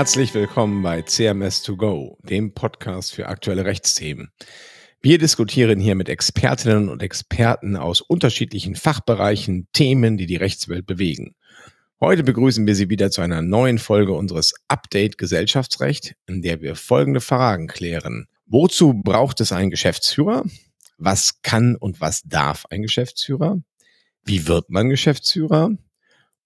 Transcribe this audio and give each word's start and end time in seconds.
Herzlich 0.00 0.32
willkommen 0.32 0.82
bei 0.82 1.00
CMS2Go, 1.00 2.16
dem 2.26 2.54
Podcast 2.54 3.12
für 3.12 3.28
aktuelle 3.28 3.66
Rechtsthemen. 3.66 4.30
Wir 5.02 5.18
diskutieren 5.18 5.78
hier 5.78 5.94
mit 5.94 6.08
Expertinnen 6.08 6.88
und 6.88 7.02
Experten 7.02 7.76
aus 7.76 8.00
unterschiedlichen 8.00 8.76
Fachbereichen 8.76 9.68
Themen, 9.74 10.16
die 10.16 10.24
die 10.24 10.36
Rechtswelt 10.36 10.86
bewegen. 10.86 11.34
Heute 12.00 12.22
begrüßen 12.22 12.66
wir 12.66 12.74
Sie 12.74 12.88
wieder 12.88 13.10
zu 13.10 13.20
einer 13.20 13.42
neuen 13.42 13.76
Folge 13.76 14.14
unseres 14.14 14.54
Update 14.68 15.18
Gesellschaftsrecht, 15.18 16.14
in 16.26 16.40
der 16.40 16.62
wir 16.62 16.76
folgende 16.76 17.20
Fragen 17.20 17.66
klären. 17.66 18.26
Wozu 18.46 18.94
braucht 18.94 19.42
es 19.42 19.52
einen 19.52 19.68
Geschäftsführer? 19.68 20.44
Was 20.96 21.42
kann 21.42 21.76
und 21.76 22.00
was 22.00 22.22
darf 22.22 22.64
ein 22.70 22.80
Geschäftsführer? 22.80 23.60
Wie 24.24 24.48
wird 24.48 24.70
man 24.70 24.88
Geschäftsführer? 24.88 25.72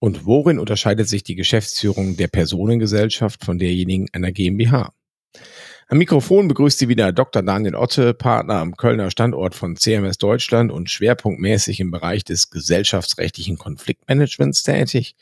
Und 0.05 0.27
worin 0.27 0.59
unterscheidet 0.59 1.09
sich 1.09 1.23
die 1.23 1.33
Geschäftsführung 1.33 2.15
der 2.15 2.27
Personengesellschaft 2.27 3.43
von 3.43 3.57
derjenigen 3.57 4.07
einer 4.13 4.31
GmbH? 4.31 4.93
Am 5.87 5.97
Mikrofon 5.97 6.47
begrüßt 6.47 6.77
Sie 6.77 6.87
wieder 6.87 7.11
Dr. 7.11 7.41
Daniel 7.41 7.73
Otte, 7.73 8.13
Partner 8.13 8.57
am 8.57 8.77
Kölner 8.77 9.09
Standort 9.09 9.55
von 9.55 9.75
CMS 9.75 10.19
Deutschland 10.19 10.71
und 10.71 10.91
schwerpunktmäßig 10.91 11.79
im 11.79 11.89
Bereich 11.89 12.23
des 12.23 12.51
gesellschaftsrechtlichen 12.51 13.57
Konfliktmanagements 13.57 14.61
tätig. 14.61 15.15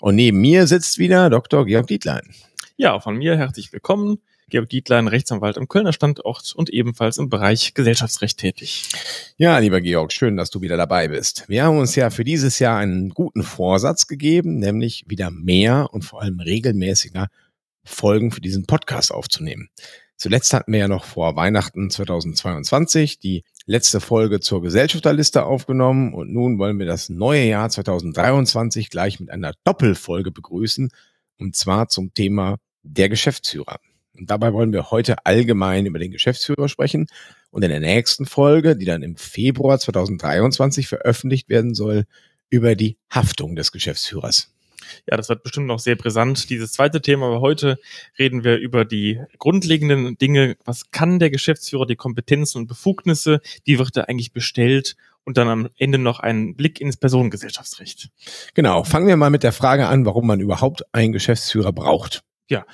Und 0.00 0.16
neben 0.16 0.40
mir 0.40 0.66
sitzt 0.66 0.98
wieder 0.98 1.30
Dr. 1.30 1.64
Georg 1.64 1.86
Dietlein. 1.86 2.34
Ja, 2.76 2.98
von 2.98 3.18
mir 3.18 3.38
herzlich 3.38 3.72
willkommen. 3.72 4.18
Georg 4.48 4.68
Dietlein, 4.68 5.08
Rechtsanwalt 5.08 5.58
am 5.58 5.66
Kölner 5.66 5.92
Standort 5.92 6.54
und 6.54 6.70
ebenfalls 6.70 7.18
im 7.18 7.28
Bereich 7.28 7.74
Gesellschaftsrecht 7.74 8.38
tätig. 8.38 8.84
Ja, 9.36 9.58
lieber 9.58 9.80
Georg, 9.80 10.12
schön, 10.12 10.36
dass 10.36 10.50
du 10.50 10.60
wieder 10.60 10.76
dabei 10.76 11.08
bist. 11.08 11.48
Wir 11.48 11.64
haben 11.64 11.78
uns 11.78 11.96
ja 11.96 12.10
für 12.10 12.22
dieses 12.22 12.60
Jahr 12.60 12.78
einen 12.78 13.08
guten 13.08 13.42
Vorsatz 13.42 14.06
gegeben, 14.06 14.60
nämlich 14.60 15.04
wieder 15.08 15.32
mehr 15.32 15.88
und 15.92 16.04
vor 16.04 16.22
allem 16.22 16.38
regelmäßiger 16.38 17.26
Folgen 17.84 18.30
für 18.30 18.40
diesen 18.40 18.66
Podcast 18.66 19.12
aufzunehmen. 19.12 19.68
Zuletzt 20.16 20.54
hatten 20.54 20.72
wir 20.72 20.78
ja 20.78 20.88
noch 20.88 21.04
vor 21.04 21.34
Weihnachten 21.34 21.90
2022 21.90 23.18
die 23.18 23.42
letzte 23.66 24.00
Folge 24.00 24.38
zur 24.38 24.62
Gesellschafterliste 24.62 25.44
aufgenommen 25.44 26.14
und 26.14 26.32
nun 26.32 26.60
wollen 26.60 26.78
wir 26.78 26.86
das 26.86 27.08
neue 27.08 27.44
Jahr 27.44 27.68
2023 27.68 28.90
gleich 28.90 29.18
mit 29.18 29.30
einer 29.30 29.54
Doppelfolge 29.64 30.30
begrüßen 30.30 30.90
und 31.38 31.56
zwar 31.56 31.88
zum 31.88 32.14
Thema 32.14 32.58
der 32.84 33.08
Geschäftsführer. 33.08 33.80
Und 34.18 34.30
dabei 34.30 34.52
wollen 34.52 34.72
wir 34.72 34.90
heute 34.90 35.24
allgemein 35.24 35.86
über 35.86 35.98
den 35.98 36.10
Geschäftsführer 36.10 36.68
sprechen 36.68 37.06
und 37.50 37.62
in 37.62 37.70
der 37.70 37.80
nächsten 37.80 38.26
Folge, 38.26 38.76
die 38.76 38.84
dann 38.84 39.02
im 39.02 39.16
Februar 39.16 39.78
2023 39.78 40.88
veröffentlicht 40.88 41.48
werden 41.48 41.74
soll, 41.74 42.04
über 42.50 42.74
die 42.74 42.96
Haftung 43.10 43.56
des 43.56 43.72
Geschäftsführers. 43.72 44.52
Ja, 45.08 45.16
das 45.16 45.28
wird 45.28 45.42
bestimmt 45.42 45.66
noch 45.66 45.78
sehr 45.78 45.96
brisant, 45.96 46.50
dieses 46.50 46.72
zweite 46.72 47.00
Thema. 47.00 47.26
Aber 47.26 47.40
heute 47.40 47.78
reden 48.18 48.44
wir 48.44 48.56
über 48.56 48.84
die 48.84 49.20
grundlegenden 49.38 50.18
Dinge. 50.18 50.56
Was 50.64 50.90
kann 50.90 51.18
der 51.18 51.30
Geschäftsführer, 51.30 51.86
die 51.86 51.96
Kompetenzen 51.96 52.58
und 52.58 52.66
Befugnisse? 52.66 53.40
Wie 53.64 53.78
wird 53.78 53.96
er 53.96 54.08
eigentlich 54.08 54.32
bestellt? 54.32 54.96
Und 55.24 55.38
dann 55.38 55.48
am 55.48 55.68
Ende 55.76 55.98
noch 55.98 56.20
einen 56.20 56.54
Blick 56.54 56.80
ins 56.80 56.96
Personengesellschaftsrecht. 56.96 58.10
Genau. 58.54 58.84
Fangen 58.84 59.08
wir 59.08 59.16
mal 59.16 59.30
mit 59.30 59.42
der 59.42 59.52
Frage 59.52 59.88
an, 59.88 60.06
warum 60.06 60.26
man 60.26 60.38
überhaupt 60.38 60.84
einen 60.94 61.12
Geschäftsführer 61.12 61.72
braucht. 61.72 62.22
Ja, 62.48 62.64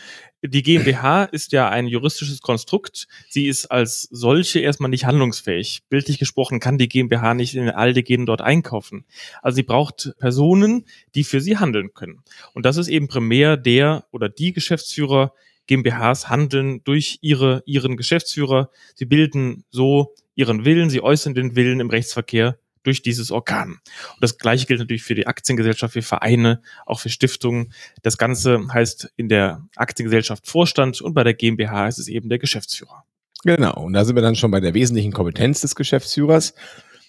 die 0.42 0.62
GmbH 0.62 1.24
ist 1.24 1.52
ja 1.52 1.70
ein 1.70 1.86
juristisches 1.86 2.42
Konstrukt. 2.42 3.06
Sie 3.30 3.46
ist 3.46 3.66
als 3.66 4.02
solche 4.10 4.58
erstmal 4.58 4.90
nicht 4.90 5.06
handlungsfähig. 5.06 5.82
Bildlich 5.88 6.18
gesprochen 6.18 6.60
kann 6.60 6.76
die 6.76 6.88
GmbH 6.88 7.32
nicht 7.32 7.54
in 7.54 7.70
Alde 7.70 8.02
gehen 8.02 8.26
dort 8.26 8.42
einkaufen. 8.42 9.06
Also 9.40 9.56
sie 9.56 9.62
braucht 9.62 10.12
Personen, 10.18 10.84
die 11.14 11.24
für 11.24 11.40
sie 11.40 11.56
handeln 11.56 11.94
können. 11.94 12.22
Und 12.52 12.66
das 12.66 12.76
ist 12.76 12.88
eben 12.88 13.08
primär 13.08 13.56
der 13.56 14.04
oder 14.10 14.28
die 14.28 14.52
Geschäftsführer 14.52 15.32
GmbHs 15.68 16.28
handeln 16.28 16.82
durch 16.84 17.18
ihre, 17.22 17.62
ihren 17.64 17.96
Geschäftsführer. 17.96 18.68
Sie 18.94 19.06
bilden 19.06 19.64
so 19.70 20.14
ihren 20.34 20.64
Willen, 20.64 20.90
sie 20.90 21.02
äußern 21.02 21.34
den 21.34 21.56
Willen 21.56 21.80
im 21.80 21.88
Rechtsverkehr 21.88 22.58
durch 22.82 23.02
dieses 23.02 23.30
Organ. 23.30 23.72
Und 24.14 24.20
das 24.20 24.38
Gleiche 24.38 24.66
gilt 24.66 24.80
natürlich 24.80 25.02
für 25.02 25.14
die 25.14 25.26
Aktiengesellschaft, 25.26 25.92
für 25.92 26.02
Vereine, 26.02 26.62
auch 26.86 27.00
für 27.00 27.08
Stiftungen. 27.08 27.72
Das 28.02 28.18
Ganze 28.18 28.60
heißt 28.72 29.12
in 29.16 29.28
der 29.28 29.66
Aktiengesellschaft 29.76 30.46
Vorstand 30.46 31.00
und 31.00 31.14
bei 31.14 31.24
der 31.24 31.34
GmbH 31.34 31.88
ist 31.88 31.98
es 31.98 32.08
eben 32.08 32.28
der 32.28 32.38
Geschäftsführer. 32.38 33.04
Genau, 33.44 33.74
und 33.82 33.92
da 33.92 34.04
sind 34.04 34.14
wir 34.14 34.22
dann 34.22 34.36
schon 34.36 34.50
bei 34.50 34.60
der 34.60 34.74
wesentlichen 34.74 35.12
Kompetenz 35.12 35.60
des 35.60 35.74
Geschäftsführers. 35.74 36.54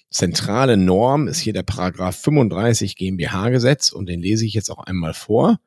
Zentrale 0.09 0.77
Norm 0.77 1.27
ist 1.27 1.39
hier 1.39 1.53
der 1.53 1.63
Paragraph 1.63 2.15
35 2.17 2.95
GmbH-Gesetz 2.95 3.91
und 3.91 4.07
den 4.07 4.21
lese 4.21 4.45
ich 4.45 4.53
jetzt 4.53 4.69
auch 4.69 4.83
einmal 4.83 5.13
vor. 5.13 5.59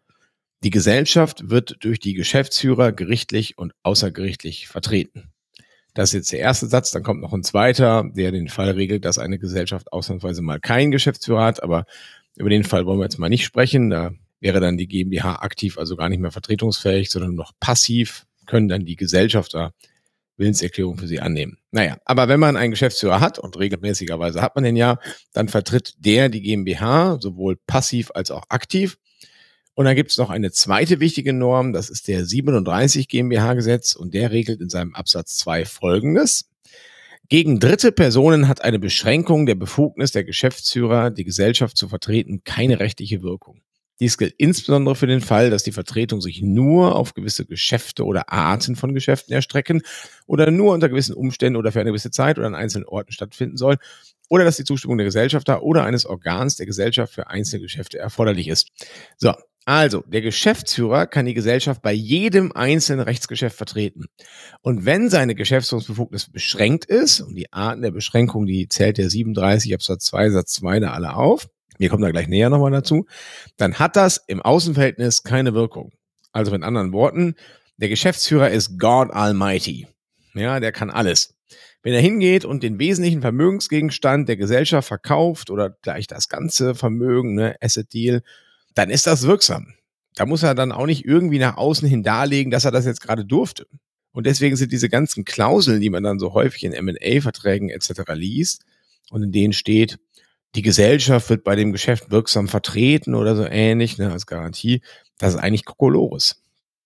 Die 0.62 0.70
Gesellschaft 0.70 1.50
wird 1.50 1.76
durch 1.80 2.00
die 2.00 2.14
Geschäftsführer 2.14 2.92
gerichtlich 2.92 3.58
und 3.58 3.72
außergerichtlich 3.82 4.68
vertreten. 4.68 5.32
Das 5.96 6.10
ist 6.10 6.12
jetzt 6.12 6.32
der 6.32 6.40
erste 6.40 6.66
Satz, 6.66 6.90
dann 6.90 7.02
kommt 7.02 7.22
noch 7.22 7.32
ein 7.32 7.42
zweiter, 7.42 8.04
der 8.14 8.30
den 8.30 8.48
Fall 8.48 8.72
regelt, 8.72 9.06
dass 9.06 9.18
eine 9.18 9.38
Gesellschaft 9.38 9.94
ausnahmsweise 9.94 10.42
mal 10.42 10.60
keinen 10.60 10.90
Geschäftsführer 10.90 11.42
hat, 11.42 11.62
aber 11.62 11.86
über 12.36 12.50
den 12.50 12.64
Fall 12.64 12.84
wollen 12.84 12.98
wir 12.98 13.04
jetzt 13.04 13.18
mal 13.18 13.30
nicht 13.30 13.46
sprechen. 13.46 13.88
Da 13.88 14.10
wäre 14.38 14.60
dann 14.60 14.76
die 14.76 14.88
GmbH 14.88 15.36
aktiv, 15.36 15.78
also 15.78 15.96
gar 15.96 16.10
nicht 16.10 16.20
mehr 16.20 16.32
vertretungsfähig, 16.32 17.10
sondern 17.10 17.34
noch 17.34 17.52
passiv, 17.60 18.26
können 18.44 18.68
dann 18.68 18.84
die 18.84 18.96
Gesellschafter 18.96 19.72
Willenserklärung 20.36 20.98
für 20.98 21.06
sie 21.06 21.20
annehmen. 21.20 21.56
Naja, 21.70 21.96
aber 22.04 22.28
wenn 22.28 22.40
man 22.40 22.58
einen 22.58 22.72
Geschäftsführer 22.72 23.20
hat, 23.20 23.38
und 23.38 23.58
regelmäßigerweise 23.58 24.42
hat 24.42 24.54
man 24.54 24.64
den 24.64 24.76
ja, 24.76 24.98
dann 25.32 25.48
vertritt 25.48 25.94
der 25.96 26.28
die 26.28 26.42
GmbH 26.42 27.16
sowohl 27.22 27.56
passiv 27.66 28.10
als 28.14 28.30
auch 28.30 28.44
aktiv. 28.50 28.98
Und 29.76 29.84
dann 29.84 29.94
gibt 29.94 30.10
es 30.10 30.16
noch 30.16 30.30
eine 30.30 30.50
zweite 30.52 31.00
wichtige 31.00 31.34
Norm, 31.34 31.74
das 31.74 31.90
ist 31.90 32.08
der 32.08 32.24
37 32.24 33.08
GmbH-Gesetz 33.08 33.94
und 33.94 34.14
der 34.14 34.30
regelt 34.30 34.62
in 34.62 34.70
seinem 34.70 34.94
Absatz 34.94 35.36
2 35.36 35.66
Folgendes. 35.66 36.48
Gegen 37.28 37.60
dritte 37.60 37.92
Personen 37.92 38.48
hat 38.48 38.62
eine 38.62 38.78
Beschränkung 38.78 39.44
der 39.44 39.54
Befugnis 39.54 40.12
der 40.12 40.24
Geschäftsführer, 40.24 41.10
die 41.10 41.24
Gesellschaft 41.24 41.76
zu 41.76 41.90
vertreten, 41.90 42.40
keine 42.42 42.80
rechtliche 42.80 43.22
Wirkung. 43.22 43.60
Dies 44.00 44.16
gilt 44.16 44.34
insbesondere 44.38 44.94
für 44.94 45.06
den 45.06 45.20
Fall, 45.20 45.50
dass 45.50 45.62
die 45.62 45.72
Vertretung 45.72 46.22
sich 46.22 46.40
nur 46.40 46.96
auf 46.96 47.12
gewisse 47.12 47.44
Geschäfte 47.44 48.06
oder 48.06 48.32
Arten 48.32 48.76
von 48.76 48.94
Geschäften 48.94 49.34
erstrecken 49.34 49.82
oder 50.26 50.50
nur 50.50 50.72
unter 50.72 50.88
gewissen 50.88 51.14
Umständen 51.14 51.56
oder 51.56 51.70
für 51.70 51.80
eine 51.80 51.90
gewisse 51.90 52.10
Zeit 52.10 52.38
oder 52.38 52.46
an 52.46 52.54
einzelnen 52.54 52.86
Orten 52.86 53.12
stattfinden 53.12 53.58
soll 53.58 53.76
oder 54.30 54.44
dass 54.44 54.56
die 54.56 54.64
Zustimmung 54.64 54.96
der 54.96 55.04
Gesellschafter 55.04 55.62
oder 55.62 55.84
eines 55.84 56.06
Organs 56.06 56.56
der 56.56 56.64
Gesellschaft 56.64 57.12
für 57.12 57.28
einzelne 57.28 57.60
Geschäfte 57.60 57.98
erforderlich 57.98 58.48
ist. 58.48 58.70
So, 59.18 59.34
also, 59.68 60.04
der 60.06 60.20
Geschäftsführer 60.20 61.08
kann 61.08 61.26
die 61.26 61.34
Gesellschaft 61.34 61.82
bei 61.82 61.92
jedem 61.92 62.52
einzelnen 62.52 63.00
Rechtsgeschäft 63.00 63.56
vertreten. 63.56 64.04
Und 64.62 64.84
wenn 64.84 65.10
seine 65.10 65.34
Geschäftsführungsbefugnis 65.34 66.30
beschränkt 66.30 66.84
ist, 66.84 67.20
und 67.20 67.34
die 67.34 67.52
Arten 67.52 67.82
der 67.82 67.90
Beschränkung, 67.90 68.46
die 68.46 68.68
zählt 68.68 68.96
der 68.96 69.10
37 69.10 69.74
Absatz 69.74 70.04
2 70.04 70.30
Satz 70.30 70.52
2 70.52 70.78
da 70.78 70.92
alle 70.92 71.16
auf, 71.16 71.48
wir 71.78 71.88
kommen 71.88 72.02
da 72.02 72.12
gleich 72.12 72.28
näher 72.28 72.48
nochmal 72.48 72.70
dazu, 72.70 73.06
dann 73.56 73.80
hat 73.80 73.96
das 73.96 74.18
im 74.28 74.40
Außenverhältnis 74.40 75.24
keine 75.24 75.52
Wirkung. 75.52 75.90
Also 76.30 76.52
mit 76.52 76.62
anderen 76.62 76.92
Worten, 76.92 77.34
der 77.76 77.88
Geschäftsführer 77.88 78.50
ist 78.50 78.78
God 78.78 79.10
Almighty. 79.10 79.88
Ja, 80.34 80.60
der 80.60 80.70
kann 80.70 80.90
alles. 80.90 81.34
Wenn 81.82 81.92
er 81.92 82.00
hingeht 82.00 82.44
und 82.44 82.62
den 82.62 82.78
wesentlichen 82.78 83.20
Vermögensgegenstand 83.20 84.28
der 84.28 84.36
Gesellschaft 84.36 84.86
verkauft 84.86 85.50
oder 85.50 85.70
gleich 85.82 86.06
das 86.06 86.28
ganze 86.28 86.76
Vermögen, 86.76 87.34
ne, 87.34 87.56
Asset 87.60 87.92
Deal, 87.92 88.22
dann 88.76 88.90
ist 88.90 89.06
das 89.06 89.22
wirksam. 89.22 89.74
Da 90.14 90.26
muss 90.26 90.42
er 90.42 90.54
dann 90.54 90.70
auch 90.70 90.86
nicht 90.86 91.04
irgendwie 91.04 91.38
nach 91.38 91.56
außen 91.56 91.88
hin 91.88 92.02
darlegen, 92.02 92.50
dass 92.50 92.64
er 92.64 92.70
das 92.70 92.86
jetzt 92.86 93.00
gerade 93.00 93.24
durfte. 93.24 93.66
Und 94.12 94.26
deswegen 94.26 94.56
sind 94.56 94.72
diese 94.72 94.88
ganzen 94.88 95.24
Klauseln, 95.24 95.80
die 95.80 95.90
man 95.90 96.02
dann 96.02 96.18
so 96.18 96.32
häufig 96.32 96.64
in 96.64 96.72
M&A-Verträgen 96.72 97.68
etc. 97.70 98.02
liest 98.12 98.64
und 99.10 99.22
in 99.22 99.32
denen 99.32 99.52
steht, 99.52 99.98
die 100.54 100.62
Gesellschaft 100.62 101.28
wird 101.28 101.44
bei 101.44 101.56
dem 101.56 101.72
Geschäft 101.72 102.10
wirksam 102.10 102.48
vertreten 102.48 103.14
oder 103.14 103.36
so 103.36 103.44
ähnlich, 103.44 103.98
ne, 103.98 104.10
als 104.10 104.26
Garantie, 104.26 104.80
das 105.18 105.34
ist 105.34 105.40
eigentlich 105.40 105.66
Kokolores. 105.66 106.42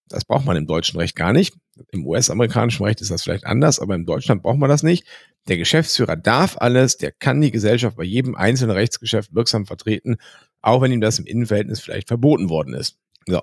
Das 0.08 0.25
braucht 0.25 0.44
man 0.44 0.56
im 0.56 0.66
deutschen 0.66 0.98
Recht 0.98 1.14
gar 1.14 1.32
nicht. 1.32 1.54
Im 1.92 2.04
US-amerikanischen 2.04 2.84
Recht 2.84 3.00
ist 3.00 3.12
das 3.12 3.22
vielleicht 3.22 3.46
anders, 3.46 3.78
aber 3.78 3.94
in 3.94 4.06
Deutschland 4.06 4.42
braucht 4.42 4.58
man 4.58 4.69
das 4.69 4.82
nicht. 4.82 5.06
Der 5.46 5.56
Geschäftsführer 5.56 6.16
darf 6.16 6.56
alles, 6.58 6.96
der 6.96 7.12
kann 7.12 7.40
die 7.40 7.52
Gesellschaft 7.52 7.96
bei 7.96 8.02
jedem 8.04 8.34
einzelnen 8.34 8.75
Rechtsgeschäft 8.75 9.32
wirksam 9.34 9.66
vertreten 9.66 10.16
auch 10.62 10.82
wenn 10.82 10.92
ihm 10.92 11.00
das 11.00 11.18
im 11.18 11.26
Innenverhältnis 11.26 11.80
vielleicht 11.80 12.08
verboten 12.08 12.48
worden 12.48 12.74
ist. 12.74 12.96
So. 13.26 13.40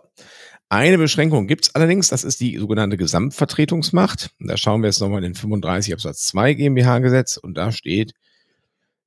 Eine 0.70 0.98
Beschränkung 0.98 1.48
gibt's 1.48 1.74
allerdings, 1.76 2.10
das 2.10 2.26
ist 2.26 2.42
die 2.42 2.58
sogenannte 2.58 2.98
Gesamtvertretungsmacht. 2.98 4.32
Da 4.40 4.58
schauen 4.58 4.82
wir 4.82 4.88
jetzt 4.88 5.00
nochmal 5.00 5.24
in 5.24 5.32
den 5.32 5.36
35 5.36 5.94
Absatz 5.94 6.28
2 6.28 6.56
GmbH-Gesetz 6.56 7.38
und 7.38 7.56
da 7.56 7.72
steht, 7.72 8.14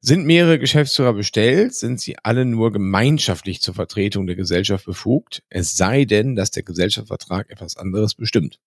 sind 0.00 0.24
mehrere 0.24 0.58
Geschäftsführer 0.58 1.12
bestellt, 1.12 1.74
sind 1.74 2.00
sie 2.00 2.16
alle 2.22 2.46
nur 2.46 2.72
gemeinschaftlich 2.72 3.60
zur 3.60 3.74
Vertretung 3.74 4.26
der 4.26 4.36
Gesellschaft 4.36 4.86
befugt, 4.86 5.42
es 5.50 5.76
sei 5.76 6.06
denn, 6.06 6.36
dass 6.36 6.50
der 6.50 6.62
Gesellschaftsvertrag 6.62 7.50
etwas 7.50 7.76
anderes 7.76 8.14
bestimmt. 8.14 8.58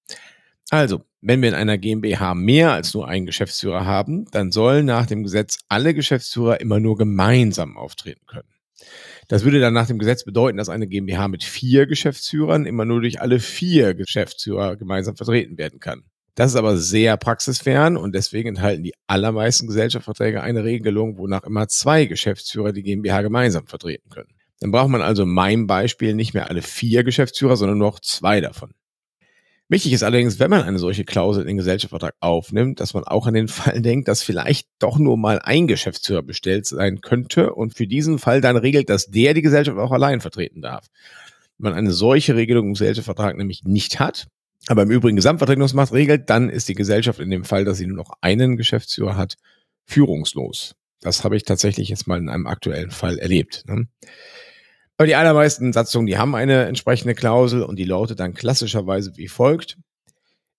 Also, 0.70 1.04
wenn 1.22 1.42
wir 1.42 1.50
in 1.50 1.56
einer 1.56 1.80
GmbH 1.80 2.36
mehr 2.36 2.72
als 2.72 2.94
nur 2.94 3.08
einen 3.08 3.26
Geschäftsführer 3.26 3.86
haben, 3.86 4.26
dann 4.32 4.52
sollen 4.52 4.86
nach 4.86 5.08
dem 5.08 5.24
Gesetz 5.24 5.60
alle 5.68 5.94
Geschäftsführer 5.96 6.62
immer 6.62 6.80
nur 6.80 6.98
gemeinsam 6.98 7.78
auftreten 7.78 8.26
können. 8.28 8.50
Das 9.28 9.44
würde 9.44 9.60
dann 9.60 9.74
nach 9.74 9.88
dem 9.88 10.00
Gesetz 10.00 10.24
bedeuten, 10.24 10.58
dass 10.58 10.70
eine 10.70 10.88
GmbH 10.88 11.28
mit 11.28 11.44
vier 11.44 11.86
Geschäftsführern 11.86 12.66
immer 12.66 12.86
nur 12.86 13.02
durch 13.02 13.22
alle 13.22 13.40
vier 13.40 13.94
Geschäftsführer 13.94 14.76
gemeinsam 14.76 15.16
vertreten 15.16 15.58
werden 15.58 15.80
kann. 15.80 16.04
Das 16.36 16.52
ist 16.52 16.56
aber 16.58 16.78
sehr 16.78 17.16
praxisfern 17.18 17.96
und 17.96 18.16
deswegen 18.16 18.50
enthalten 18.50 18.84
die 18.84 18.94
allermeisten 19.06 19.68
Gesellschaftsverträge 19.68 20.42
eine 20.42 20.64
Regelung, 20.64 21.18
wonach 21.18 21.44
immer 21.44 21.68
zwei 21.68 22.06
Geschäftsführer 22.06 22.74
die 22.74 22.82
GmbH 22.82 23.22
gemeinsam 23.22 23.68
vertreten 23.68 24.10
können. 24.10 24.30
Dann 24.60 24.72
braucht 24.72 24.90
man 24.90 25.02
also 25.02 25.24
in 25.24 25.30
meinem 25.30 25.68
Beispiel 25.68 26.16
nicht 26.16 26.34
mehr 26.34 26.50
alle 26.50 26.62
vier 26.62 27.04
Geschäftsführer, 27.04 27.56
sondern 27.56 27.78
nur 27.78 27.90
noch 27.90 28.00
zwei 28.00 28.42
davon. 28.42 28.74
Wichtig 29.70 29.94
ist 29.94 30.04
allerdings, 30.04 30.40
wenn 30.40 30.50
man 30.50 30.64
eine 30.64 30.78
solche 30.78 31.06
Klausel 31.06 31.42
in 31.42 31.48
den 31.48 31.58
Gesellschaftsvertrag 31.58 32.16
aufnimmt, 32.20 32.80
dass 32.80 32.94
man 32.94 33.06
auch 33.06 33.28
an 33.28 33.34
den 33.34 33.48
Fall 33.48 33.82
denkt, 33.82 34.08
dass 34.08 34.22
vielleicht 34.22 34.68
doch 34.80 34.98
nur 34.98 35.18
mal 35.18 35.40
ein 35.40 35.68
Geschäftsführer 35.68 36.22
bestellt 36.22 36.66
sein 36.66 37.02
könnte 37.02 37.54
und 37.54 37.76
für 37.76 37.88
diesen 37.88 38.20
Fall 38.20 38.42
dann 38.42 38.58
regelt, 38.58 38.90
dass 38.90 39.08
der 39.08 39.34
die 39.34 39.42
Gesellschaft 39.42 39.78
auch 39.78 39.92
allein 39.92 40.22
vertreten 40.22 40.62
darf. 40.62 40.88
Wenn 41.58 41.72
man 41.72 41.80
eine 41.80 41.92
solche 41.92 42.36
Regelung 42.36 42.68
im 42.68 42.74
Gesellschaftsvertrag 42.74 43.38
nämlich 43.38 43.64
nicht 43.64 44.00
hat, 44.00 44.28
aber 44.68 44.84
im 44.84 44.92
Übrigen 44.92 45.16
Gesamtvertretungsmacht 45.16 45.94
regelt, 45.94 46.30
dann 46.30 46.50
ist 46.50 46.70
die 46.70 46.76
Gesellschaft 46.76 47.20
in 47.20 47.30
dem 47.30 47.44
Fall, 47.44 47.66
dass 47.66 47.78
sie 47.78 47.88
nur 47.88 47.98
noch 47.98 48.12
einen 48.22 48.58
Geschäftsführer 48.58 49.18
hat, 49.18 49.36
führungslos. 49.86 50.76
Das 51.02 51.24
habe 51.24 51.36
ich 51.36 51.44
tatsächlich 51.44 51.90
jetzt 51.90 52.08
mal 52.08 52.18
in 52.18 52.30
einem 52.30 52.48
aktuellen 52.48 52.92
Fall 52.92 53.18
erlebt. 53.20 53.64
Ne? 53.68 53.88
Aber 54.98 55.08
die 55.08 55.16
allermeisten 55.16 55.74
Satzungen, 55.74 56.08
die 56.08 56.18
haben 56.18 56.36
eine 56.36 56.66
entsprechende 56.66 57.16
Klausel 57.16 57.64
und 57.64 57.78
die 57.78 57.86
lautet 57.86 58.20
dann 58.20 58.34
klassischerweise 58.34 59.18
wie 59.18 59.28
folgt. 59.28 59.78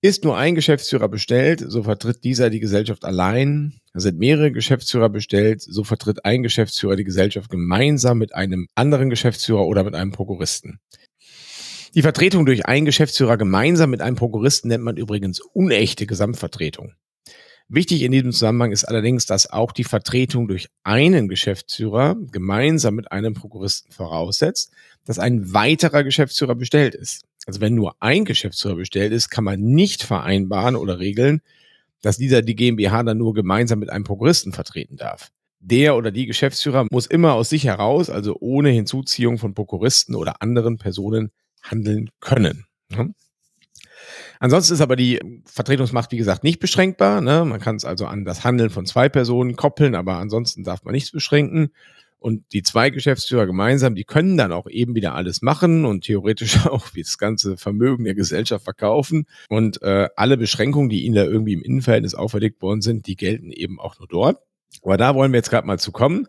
Ist 0.00 0.24
nur 0.24 0.36
ein 0.36 0.54
Geschäftsführer 0.54 1.08
bestellt, 1.08 1.64
so 1.66 1.82
vertritt 1.82 2.24
dieser 2.24 2.50
die 2.50 2.60
Gesellschaft 2.60 3.04
allein. 3.04 3.80
Sind 3.94 4.18
mehrere 4.18 4.52
Geschäftsführer 4.52 5.08
bestellt, 5.08 5.62
so 5.62 5.82
vertritt 5.82 6.26
ein 6.26 6.42
Geschäftsführer 6.42 6.96
die 6.96 7.04
Gesellschaft 7.04 7.48
gemeinsam 7.48 8.18
mit 8.18 8.34
einem 8.34 8.66
anderen 8.74 9.08
Geschäftsführer 9.08 9.66
oder 9.66 9.84
mit 9.84 9.94
einem 9.94 10.10
Prokuristen. 10.10 10.80
Die 11.94 12.02
Vertretung 12.02 12.44
durch 12.44 12.66
einen 12.66 12.84
Geschäftsführer 12.84 13.36
gemeinsam 13.36 13.88
mit 13.90 14.02
einem 14.02 14.16
Prokuristen 14.16 14.68
nennt 14.68 14.82
man 14.82 14.96
übrigens 14.96 15.40
unechte 15.40 16.06
Gesamtvertretung. 16.06 16.92
Wichtig 17.68 18.02
in 18.02 18.12
diesem 18.12 18.32
Zusammenhang 18.32 18.72
ist 18.72 18.84
allerdings, 18.84 19.24
dass 19.24 19.50
auch 19.50 19.72
die 19.72 19.84
Vertretung 19.84 20.48
durch 20.48 20.68
einen 20.82 21.28
Geschäftsführer 21.28 22.16
gemeinsam 22.30 22.94
mit 22.94 23.10
einem 23.10 23.32
Prokuristen 23.34 23.90
voraussetzt, 23.90 24.70
dass 25.06 25.18
ein 25.18 25.52
weiterer 25.54 26.04
Geschäftsführer 26.04 26.54
bestellt 26.54 26.94
ist. 26.94 27.24
Also 27.46 27.60
wenn 27.60 27.74
nur 27.74 27.96
ein 28.00 28.24
Geschäftsführer 28.26 28.76
bestellt 28.76 29.12
ist, 29.12 29.30
kann 29.30 29.44
man 29.44 29.60
nicht 29.60 30.02
vereinbaren 30.02 30.76
oder 30.76 30.98
regeln, 30.98 31.40
dass 32.02 32.18
dieser 32.18 32.42
die 32.42 32.54
GmbH 32.54 33.02
dann 33.02 33.18
nur 33.18 33.32
gemeinsam 33.32 33.78
mit 33.78 33.90
einem 33.90 34.04
Prokuristen 34.04 34.52
vertreten 34.52 34.96
darf. 34.96 35.30
Der 35.60 35.96
oder 35.96 36.10
die 36.10 36.26
Geschäftsführer 36.26 36.86
muss 36.90 37.06
immer 37.06 37.32
aus 37.32 37.48
sich 37.48 37.64
heraus, 37.64 38.10
also 38.10 38.36
ohne 38.40 38.68
Hinzuziehung 38.68 39.38
von 39.38 39.54
Prokuristen 39.54 40.14
oder 40.14 40.42
anderen 40.42 40.76
Personen 40.76 41.30
handeln 41.62 42.10
können. 42.20 42.66
Ansonsten 44.40 44.74
ist 44.74 44.80
aber 44.80 44.96
die 44.96 45.20
Vertretungsmacht, 45.44 46.12
wie 46.12 46.16
gesagt, 46.16 46.44
nicht 46.44 46.60
beschränkbar. 46.60 47.20
Ne? 47.20 47.44
Man 47.44 47.60
kann 47.60 47.76
es 47.76 47.84
also 47.84 48.06
an 48.06 48.24
das 48.24 48.44
Handeln 48.44 48.70
von 48.70 48.86
zwei 48.86 49.08
Personen 49.08 49.56
koppeln, 49.56 49.94
aber 49.94 50.16
ansonsten 50.16 50.64
darf 50.64 50.84
man 50.84 50.92
nichts 50.92 51.12
beschränken. 51.12 51.70
Und 52.24 52.54
die 52.54 52.62
zwei 52.62 52.88
Geschäftsführer 52.88 53.44
gemeinsam, 53.44 53.94
die 53.94 54.04
können 54.04 54.38
dann 54.38 54.50
auch 54.50 54.66
eben 54.66 54.94
wieder 54.94 55.14
alles 55.14 55.42
machen 55.42 55.84
und 55.84 56.04
theoretisch 56.04 56.64
auch 56.66 56.88
das 56.96 57.18
ganze 57.18 57.58
Vermögen 57.58 58.04
der 58.04 58.14
Gesellschaft 58.14 58.64
verkaufen. 58.64 59.26
Und 59.50 59.82
äh, 59.82 60.08
alle 60.16 60.38
Beschränkungen, 60.38 60.88
die 60.88 61.04
ihnen 61.04 61.14
da 61.14 61.24
irgendwie 61.24 61.52
im 61.52 61.62
Innenverhältnis 61.62 62.14
auferlegt 62.14 62.62
worden 62.62 62.80
sind, 62.80 63.06
die 63.06 63.16
gelten 63.16 63.50
eben 63.52 63.78
auch 63.78 63.98
nur 63.98 64.08
dort. 64.08 64.38
Aber 64.82 64.96
da 64.96 65.14
wollen 65.14 65.32
wir 65.32 65.38
jetzt 65.38 65.50
gerade 65.50 65.66
mal 65.66 65.78
zu 65.78 65.92
kommen. 65.92 66.26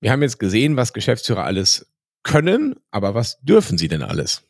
Wir 0.00 0.12
haben 0.12 0.20
jetzt 0.20 0.38
gesehen, 0.38 0.76
was 0.76 0.92
Geschäftsführer 0.92 1.44
alles 1.44 1.90
können, 2.22 2.74
aber 2.90 3.14
was 3.14 3.40
dürfen 3.40 3.78
sie 3.78 3.88
denn 3.88 4.02
alles? 4.02 4.42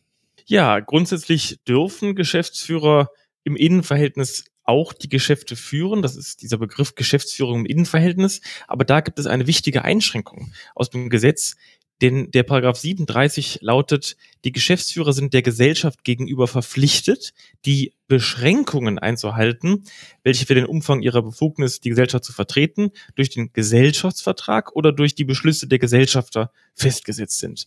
Ja, 0.49 0.79
grundsätzlich 0.79 1.59
dürfen 1.67 2.15
Geschäftsführer 2.15 3.11
im 3.43 3.57
Innenverhältnis 3.57 4.45
auch 4.63 4.93
die 4.93 5.09
Geschäfte 5.09 5.57
führen. 5.57 6.03
Das 6.03 6.15
ist 6.17 6.43
dieser 6.43 6.59
Begriff 6.59 6.95
Geschäftsführung 6.95 7.61
im 7.61 7.67
Innenverhältnis. 7.67 8.41
Aber 8.69 8.85
da 8.85 9.01
gibt 9.01 9.19
es 9.19 9.27
eine 9.27 9.49
wichtige 9.49 9.85
Einschränkung 9.85 10.53
aus 10.75 10.91
dem 10.91 11.11
Gesetz. 11.11 11.57
Denn 12.03 12.31
der 12.31 12.43
Paragraph 12.43 12.77
37 12.77 13.61
lautet, 13.63 14.17
die 14.45 14.53
Geschäftsführer 14.53 15.15
sind 15.15 15.33
der 15.33 15.41
Gesellschaft 15.43 16.05
gegenüber 16.05 16.47
verpflichtet, 16.47 17.33
die 17.65 17.95
Beschränkungen 18.07 18.99
einzuhalten, 18.99 19.85
welche 20.23 20.45
für 20.45 20.55
den 20.55 20.67
Umfang 20.67 21.01
ihrer 21.01 21.23
Befugnis, 21.23 21.81
die 21.81 21.89
Gesellschaft 21.89 22.25
zu 22.25 22.35
vertreten, 22.35 22.91
durch 23.15 23.31
den 23.31 23.51
Gesellschaftsvertrag 23.53 24.77
oder 24.77 24.93
durch 24.93 25.15
die 25.15 25.25
Beschlüsse 25.25 25.69
der 25.69 25.79
Gesellschafter 25.79 26.53
festgesetzt 26.75 27.39
sind. 27.39 27.67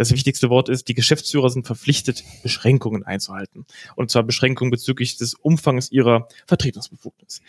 Das 0.00 0.12
wichtigste 0.12 0.48
Wort 0.48 0.70
ist, 0.70 0.88
die 0.88 0.94
Geschäftsführer 0.94 1.50
sind 1.50 1.66
verpflichtet, 1.66 2.24
Beschränkungen 2.42 3.02
einzuhalten. 3.02 3.66
Und 3.96 4.10
zwar 4.10 4.22
Beschränkungen 4.22 4.70
bezüglich 4.70 5.18
des 5.18 5.34
Umfangs 5.34 5.92
ihrer 5.92 6.26
Vertretungsbefugnis. 6.46 7.42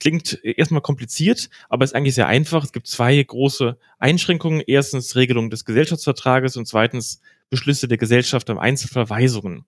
Klingt 0.00 0.42
erstmal 0.42 0.80
kompliziert, 0.80 1.50
aber 1.68 1.84
ist 1.84 1.94
eigentlich 1.94 2.14
sehr 2.14 2.26
einfach. 2.26 2.64
Es 2.64 2.72
gibt 2.72 2.86
zwei 2.86 3.22
große 3.22 3.76
Einschränkungen. 3.98 4.62
Erstens 4.66 5.16
Regelung 5.16 5.50
des 5.50 5.66
Gesellschaftsvertrages 5.66 6.56
und 6.56 6.66
zweitens 6.66 7.20
Beschlüsse 7.50 7.88
der 7.88 7.98
Gesellschaft 7.98 8.48
im 8.48 8.58
Einzelverweisungen. 8.58 9.66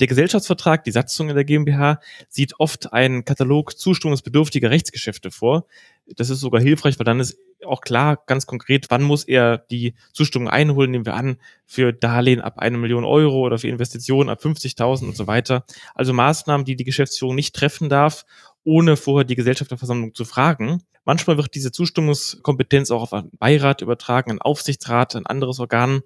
Der 0.00 0.06
Gesellschaftsvertrag, 0.06 0.84
die 0.84 0.90
Satzung 0.90 1.28
in 1.28 1.34
der 1.34 1.44
GmbH, 1.44 2.00
sieht 2.30 2.58
oft 2.60 2.94
einen 2.94 3.26
Katalog 3.26 3.78
zustimmungsbedürftiger 3.78 4.70
Rechtsgeschäfte 4.70 5.30
vor. 5.30 5.66
Das 6.06 6.30
ist 6.30 6.40
sogar 6.40 6.62
hilfreich, 6.62 6.98
weil 6.98 7.04
dann 7.04 7.20
ist 7.20 7.38
auch 7.64 7.80
klar, 7.80 8.22
ganz 8.26 8.46
konkret, 8.46 8.86
wann 8.90 9.02
muss 9.02 9.24
er 9.24 9.58
die 9.58 9.94
Zustimmung 10.12 10.48
einholen, 10.48 10.90
nehmen 10.90 11.06
wir 11.06 11.14
an, 11.14 11.36
für 11.66 11.92
Darlehen 11.92 12.40
ab 12.40 12.58
eine 12.58 12.78
Million 12.78 13.04
Euro 13.04 13.40
oder 13.40 13.58
für 13.58 13.68
Investitionen 13.68 14.30
ab 14.30 14.40
50.000 14.42 15.06
und 15.06 15.16
so 15.16 15.26
weiter. 15.26 15.64
Also 15.94 16.12
Maßnahmen, 16.12 16.64
die 16.64 16.76
die 16.76 16.84
Geschäftsführung 16.84 17.34
nicht 17.34 17.54
treffen 17.54 17.88
darf, 17.88 18.24
ohne 18.64 18.96
vorher 18.96 19.24
die 19.24 19.36
Gesellschafterversammlung 19.36 20.14
zu 20.14 20.24
fragen. 20.24 20.82
Manchmal 21.04 21.36
wird 21.36 21.54
diese 21.54 21.70
Zustimmungskompetenz 21.70 22.90
auch 22.90 23.02
auf 23.02 23.12
einen 23.12 23.30
Beirat 23.38 23.82
übertragen, 23.82 24.30
einen 24.30 24.40
Aufsichtsrat, 24.40 25.16
ein 25.16 25.26
anderes 25.26 25.60
Organ. 25.60 26.02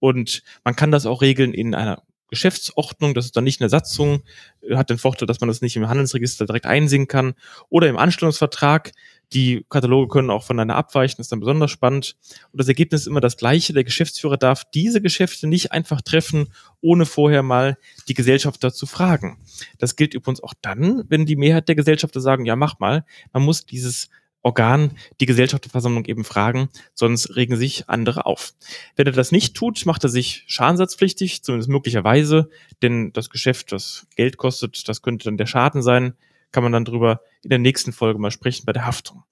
Und 0.00 0.42
man 0.64 0.74
kann 0.74 0.90
das 0.90 1.06
auch 1.06 1.22
regeln 1.22 1.54
in 1.54 1.74
einer 1.74 2.02
Geschäftsordnung, 2.30 3.12
das 3.12 3.26
ist 3.26 3.36
dann 3.36 3.44
nicht 3.44 3.60
eine 3.60 3.68
Satzung, 3.68 4.22
hat 4.72 4.88
den 4.88 4.98
Vorteil, 4.98 5.26
dass 5.26 5.40
man 5.40 5.48
das 5.48 5.60
nicht 5.60 5.76
im 5.76 5.88
Handelsregister 5.88 6.46
direkt 6.46 6.64
einsehen 6.64 7.08
kann. 7.08 7.34
Oder 7.68 7.88
im 7.88 7.98
Anstellungsvertrag, 7.98 8.92
die 9.32 9.64
Kataloge 9.68 10.08
können 10.08 10.30
auch 10.30 10.42
voneinander 10.42 10.76
abweichen, 10.76 11.20
ist 11.20 11.30
dann 11.30 11.40
besonders 11.40 11.70
spannend. 11.70 12.16
Und 12.52 12.60
das 12.60 12.68
Ergebnis 12.68 13.02
ist 13.02 13.06
immer 13.06 13.20
das 13.20 13.36
gleiche. 13.36 13.72
Der 13.72 13.84
Geschäftsführer 13.84 14.36
darf 14.36 14.64
diese 14.74 15.00
Geschäfte 15.00 15.46
nicht 15.46 15.72
einfach 15.72 16.00
treffen, 16.00 16.48
ohne 16.80 17.06
vorher 17.06 17.42
mal 17.42 17.76
die 18.08 18.14
Gesellschafter 18.14 18.72
zu 18.72 18.86
fragen. 18.86 19.38
Das 19.78 19.96
gilt 19.96 20.14
übrigens 20.14 20.42
auch 20.42 20.54
dann, 20.60 21.04
wenn 21.08 21.26
die 21.26 21.36
Mehrheit 21.36 21.68
der 21.68 21.76
Gesellschafter 21.76 22.20
sagen, 22.20 22.44
ja, 22.44 22.56
mach 22.56 22.78
mal. 22.80 23.04
Man 23.32 23.44
muss 23.44 23.66
dieses 23.66 24.08
Organ 24.42 24.92
die 25.20 25.26
Gesellschafterversammlung 25.26 26.06
eben 26.06 26.24
fragen, 26.24 26.70
sonst 26.94 27.36
regen 27.36 27.56
sich 27.56 27.88
andere 27.88 28.26
auf. 28.26 28.54
Wenn 28.96 29.06
er 29.06 29.12
das 29.12 29.32
nicht 29.32 29.54
tut, 29.54 29.84
macht 29.84 30.02
er 30.02 30.08
sich 30.08 30.44
schadensatzpflichtig, 30.46 31.42
zumindest 31.42 31.68
möglicherweise, 31.68 32.48
denn 32.82 33.12
das 33.12 33.28
Geschäft, 33.28 33.70
das 33.70 34.06
Geld 34.16 34.38
kostet, 34.38 34.88
das 34.88 35.02
könnte 35.02 35.24
dann 35.24 35.36
der 35.36 35.46
Schaden 35.46 35.82
sein, 35.82 36.14
kann 36.52 36.62
man 36.62 36.72
dann 36.72 36.84
drüber 36.84 37.20
in 37.42 37.50
der 37.50 37.58
nächsten 37.58 37.92
Folge 37.92 38.18
mal 38.18 38.30
sprechen 38.30 38.64
bei 38.66 38.72
der 38.72 38.86
Haftung. 38.86 39.24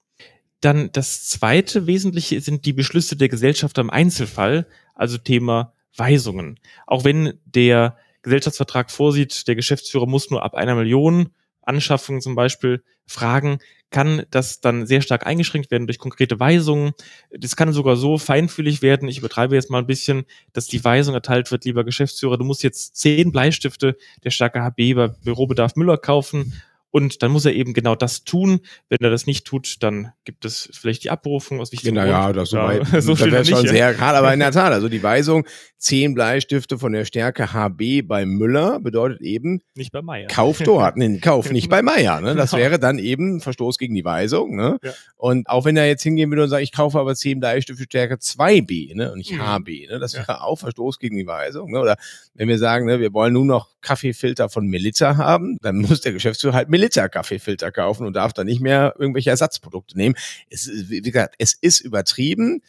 Dann 0.61 0.91
das 0.91 1.27
zweite 1.29 1.87
Wesentliche 1.87 2.41
sind 2.41 2.65
die 2.65 2.73
Beschlüsse 2.73 3.15
der 3.15 3.29
Gesellschafter 3.29 3.81
im 3.81 3.89
Einzelfall, 3.89 4.67
also 4.93 5.17
Thema 5.17 5.73
Weisungen. 5.95 6.59
Auch 6.85 7.05
wenn 7.05 7.39
der 7.45 7.97
Gesellschaftsvertrag 8.21 8.91
vorsieht, 8.91 9.47
der 9.47 9.55
Geschäftsführer 9.55 10.05
muss 10.05 10.29
nur 10.29 10.43
ab 10.43 10.55
einer 10.55 10.75
Million 10.75 11.29
Anschaffungen 11.61 12.21
zum 12.21 12.35
Beispiel 12.35 12.83
fragen, 13.05 13.59
kann 13.91 14.23
das 14.29 14.61
dann 14.61 14.85
sehr 14.85 15.01
stark 15.01 15.25
eingeschränkt 15.25 15.71
werden 15.71 15.87
durch 15.87 15.97
konkrete 15.97 16.39
Weisungen. 16.39 16.91
Das 17.31 17.55
kann 17.55 17.73
sogar 17.73 17.95
so 17.95 18.17
feinfühlig 18.17 18.81
werden, 18.81 19.07
ich 19.07 19.17
übertreibe 19.17 19.55
jetzt 19.55 19.69
mal 19.69 19.79
ein 19.79 19.87
bisschen, 19.87 20.25
dass 20.53 20.67
die 20.67 20.83
Weisung 20.83 21.15
erteilt 21.15 21.49
wird, 21.51 21.65
lieber 21.65 21.83
Geschäftsführer, 21.83 22.37
du 22.37 22.43
musst 22.43 22.63
jetzt 22.63 22.97
zehn 22.97 23.31
Bleistifte 23.31 23.97
der 24.23 24.29
Stärke 24.29 24.61
HB 24.61 24.93
bei 24.95 25.07
Bürobedarf 25.07 25.75
Müller 25.75 25.97
kaufen 25.97 26.53
und 26.91 27.21
dann 27.21 27.31
muss 27.31 27.45
er 27.45 27.53
eben 27.53 27.73
genau 27.73 27.95
das 27.95 28.23
tun. 28.23 28.61
Wenn 28.89 28.99
er 29.01 29.09
das 29.09 29.27
nicht 29.27 29.45
tut, 29.45 29.77
dann 29.81 30.11
gibt 30.25 30.45
es 30.45 30.69
vielleicht 30.73 31.03
die 31.03 31.09
Abberufung 31.09 31.59
aus 31.59 31.71
wichtigem 31.71 31.95
Genau, 31.95 32.07
ja, 32.07 32.33
das, 32.33 32.49
so 32.49 32.57
weit, 32.57 32.85
so 33.01 33.13
das 33.13 33.31
wäre 33.31 33.45
schon 33.45 33.61
nicht, 33.61 33.71
sehr 33.71 33.93
gerade, 33.93 34.17
aber 34.17 34.33
in 34.33 34.39
der 34.39 34.51
Tat, 34.59 34.73
also 34.73 34.89
die 34.89 35.03
Weisung, 35.03 35.45
zehn 35.77 36.13
Bleistifte 36.13 36.77
von 36.77 36.91
der 36.91 37.05
Stärke 37.05 37.53
HB 37.53 38.01
bei 38.03 38.25
Müller 38.25 38.79
bedeutet 38.79 39.21
eben 39.21 39.61
nicht 39.75 39.91
bei 39.91 40.01
Meier. 40.01 40.27
Kauf 40.27 40.59
dort, 40.59 40.97
nee, 40.97 41.19
kauf 41.19 41.51
nicht 41.51 41.69
bei 41.69 41.81
Meier. 41.81 42.21
Ne? 42.21 42.35
Das 42.35 42.51
genau. 42.51 42.63
wäre 42.63 42.79
dann 42.79 42.99
eben 42.99 43.39
Verstoß 43.39 43.77
gegen 43.77 43.95
die 43.95 44.05
Weisung. 44.05 44.55
Ne? 44.55 44.77
Ja. 44.83 44.91
Und 45.15 45.47
auch 45.49 45.65
wenn 45.65 45.77
er 45.77 45.87
jetzt 45.87 46.03
hingehen 46.03 46.29
würde 46.31 46.43
und 46.43 46.49
sagt, 46.49 46.63
ich 46.63 46.71
kaufe 46.71 46.99
aber 46.99 47.15
zehn 47.15 47.39
Bleistifte 47.39 47.83
Stärke 47.83 48.15
2B 48.15 48.95
ne? 48.95 49.11
und 49.11 49.19
nicht 49.19 49.31
mhm. 49.31 49.45
HB, 49.45 49.89
ne? 49.89 49.99
das 49.99 50.15
wäre 50.15 50.25
ja. 50.27 50.41
auch 50.41 50.57
Verstoß 50.57 50.99
gegen 50.99 51.17
die 51.17 51.27
Weisung. 51.27 51.71
Ne? 51.71 51.79
Oder 51.79 51.95
wenn 52.33 52.47
wir 52.47 52.57
sagen, 52.57 52.85
ne, 52.85 52.99
wir 52.99 53.13
wollen 53.13 53.33
nur 53.33 53.45
noch 53.45 53.69
Kaffeefilter 53.81 54.49
von 54.49 54.67
Melita 54.67 55.17
haben, 55.17 55.57
dann 55.61 55.77
muss 55.77 56.01
der 56.01 56.13
Geschäftsführer 56.13 56.53
halt 56.53 56.69
Melitta-Kaffeefilter 56.79 57.71
kaufen 57.71 58.07
und 58.07 58.13
darf 58.13 58.33
dann 58.33 58.47
nicht 58.47 58.61
mehr 58.61 58.95
irgendwelche 58.97 59.29
Ersatzprodukte 59.29 59.97
nehmen. 59.97 60.15
Es 60.49 60.67
ist, 60.67 60.89
wie 60.89 61.01
gesagt, 61.01 61.35
es 61.37 61.53
ist 61.53 61.81
übertrieben, 61.81 62.61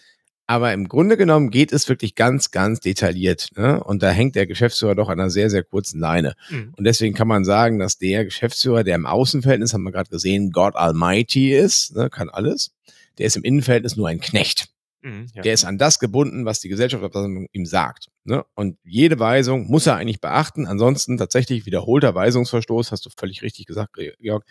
Aber 0.51 0.73
im 0.73 0.89
Grunde 0.89 1.17
genommen 1.17 1.51
geht 1.51 1.73
es 1.73 1.89
wirklich 1.89 2.17
ganz, 2.17 2.51
ganz 2.51 2.81
detailliert. 2.81 3.51
Ne? 3.57 3.81
Und 3.85 4.03
da 4.03 4.11
hängt 4.11 4.35
der 4.35 4.49
Geschäftsführer 4.49 4.97
doch 4.97 5.09
an 5.09 5.21
einer 5.21 5.31
sehr, 5.31 5.49
sehr 5.49 5.63
kurzen 5.63 6.01
Leine. 6.01 6.35
Mhm. 6.49 6.75
Und 6.77 6.83
deswegen 6.83 7.15
kann 7.15 7.29
man 7.29 7.45
sagen, 7.45 7.79
dass 7.79 7.99
der 7.99 8.25
Geschäftsführer, 8.25 8.83
der 8.83 8.97
im 8.97 9.07
Außenverhältnis, 9.07 9.73
haben 9.73 9.85
wir 9.85 9.93
gerade 9.93 10.11
gesehen, 10.11 10.51
God 10.51 10.75
Almighty 10.75 11.55
ist, 11.55 11.95
ne, 11.95 12.11
kann 12.11 12.31
alles, 12.31 12.73
der 13.19 13.27
ist 13.27 13.37
im 13.37 13.45
Innenverhältnis 13.45 13.95
nur 13.95 14.09
ein 14.09 14.19
Knecht. 14.19 14.71
Mhm, 15.03 15.29
ja. 15.35 15.43
Der 15.43 15.55
ist 15.55 15.65
an 15.65 15.79
das 15.79 15.99
gebunden, 15.99 16.45
was 16.45 16.61
die 16.61 16.69
Gesellschaftsversammlung 16.69 17.47
ihm 17.53 17.67
sagt. 17.67 18.09
Ne? 18.25 18.45
Und 18.55 18.79
jede 18.85 19.19
Weisung 19.19 19.67
muss 19.67 19.87
er 19.87 19.97
eigentlich 19.97 20.21
beachten. 20.21 20.67
Ansonsten 20.67 21.17
tatsächlich 21.17 21.67
wiederholter 21.67 22.15
Weisungsverstoß, 22.15 22.93
hast 22.93 23.07
du 23.07 23.11
völlig 23.17 23.43
richtig 23.43 23.67
gesagt, 23.67 23.97
Georg, 24.19 24.45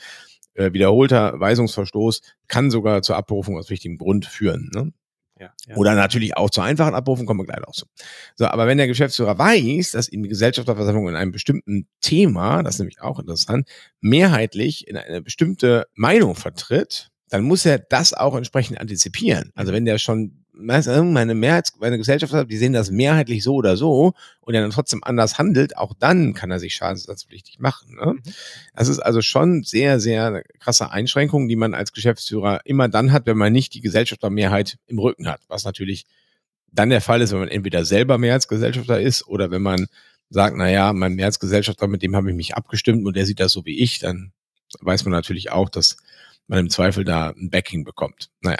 äh, 0.56 0.74
wiederholter 0.74 1.40
Weisungsverstoß 1.40 2.22
kann 2.48 2.72
sogar 2.72 3.02
zur 3.02 3.16
Abberufung 3.16 3.58
aus 3.58 3.70
wichtigem 3.70 3.98
Grund 3.98 4.26
führen. 4.26 4.72
Ne? 4.74 4.92
Ja, 5.40 5.54
ja. 5.68 5.76
Oder 5.78 5.96
natürlich 5.96 6.36
auch 6.36 6.50
zur 6.50 6.64
einfachen 6.64 6.94
Abrufung, 6.94 7.26
kommen 7.26 7.40
wir 7.40 7.46
gleich 7.46 7.66
auch 7.66 7.74
zu. 7.74 7.86
So, 8.36 8.46
aber 8.48 8.68
wenn 8.68 8.78
der 8.78 8.88
Geschäftsführer 8.88 9.38
weiß, 9.38 9.92
dass 9.92 10.10
ihm 10.10 10.24
die 10.24 10.30
Gesellschafterversammlung 10.30 11.08
in 11.08 11.16
einem 11.16 11.32
bestimmten 11.32 11.88
Thema, 12.02 12.62
das 12.62 12.76
ist 12.76 12.80
nämlich 12.80 13.02
auch 13.02 13.20
interessant, 13.20 13.70
mehrheitlich 14.02 14.88
in 14.88 14.98
eine 14.98 15.22
bestimmte 15.22 15.88
Meinung 15.94 16.36
vertritt, 16.36 17.10
dann 17.30 17.44
muss 17.44 17.66
er 17.66 17.80
das 17.80 18.14
auch 18.14 18.36
entsprechend 18.36 18.82
antizipieren. 18.82 19.52
Also 19.56 19.72
wenn 19.72 19.86
der 19.86 19.98
schon 19.98 20.39
meine 20.60 21.36
Mehrheits, 21.36 21.74
meine 21.80 21.98
Gesellschaft 21.98 22.34
hat, 22.34 22.50
die 22.52 22.58
sehen 22.58 22.74
das 22.74 22.92
mehrheitlich 22.92 23.44
so 23.44 23.56
oder 23.56 23.78
so 23.78 24.14
und 24.42 24.54
er 24.54 24.62
dann 24.62 24.72
trotzdem 24.72 25.04
anders 25.04 25.38
handelt, 25.38 25.78
auch 25.78 25.94
dann 25.98 26.34
kann 26.34 26.52
er 26.52 26.60
sich 26.60 26.76
schadensersatzpflichtig 26.76 27.60
machen. 27.60 27.96
Ne? 27.96 28.14
Mhm. 28.14 28.22
Das 28.76 28.88
ist 28.88 29.00
also 29.00 29.22
schon 29.22 29.64
sehr, 29.64 30.00
sehr 30.00 30.44
krasse 30.60 30.92
Einschränkungen, 30.92 31.48
die 31.48 31.56
man 31.56 31.74
als 31.74 31.94
Geschäftsführer 31.94 32.62
immer 32.66 32.90
dann 32.90 33.12
hat, 33.12 33.26
wenn 33.26 33.38
man 33.38 33.54
nicht 33.54 33.74
die 33.74 33.82
Gesellschaftermehrheit 33.82 34.78
im 34.88 35.00
Rücken 35.00 35.28
hat, 35.28 35.42
was 35.48 35.66
natürlich 35.66 36.06
dann 36.72 36.90
der 36.90 37.02
Fall 37.02 37.22
ist, 37.22 37.32
wenn 37.32 37.40
man 37.40 37.50
entweder 37.50 37.86
selber 37.86 38.18
Mehrheitsgesellschafter 38.18 39.00
ist 39.02 39.28
oder 39.28 39.52
wenn 39.52 39.62
man 39.62 39.88
sagt, 40.30 40.56
na 40.58 40.70
ja, 40.70 40.94
mein 40.94 41.16
Mehrheitsgesellschafter, 41.16 41.88
mit 41.88 42.04
dem 42.04 42.16
habe 42.16 42.30
ich 42.30 42.36
mich 42.36 42.56
abgestimmt 42.56 43.06
und 43.06 43.16
der 43.16 43.26
sieht 43.26 43.40
das 43.40 43.52
so 43.52 43.66
wie 43.66 43.80
ich, 43.80 44.00
dann 44.00 44.32
weiß 44.82 45.06
man 45.06 45.12
natürlich 45.12 45.52
auch, 45.52 45.70
dass 45.70 45.98
man 46.48 46.60
im 46.60 46.70
Zweifel 46.70 47.04
da 47.04 47.30
ein 47.30 47.50
Backing 47.50 47.84
bekommt. 47.84 48.30
Naja. 48.42 48.60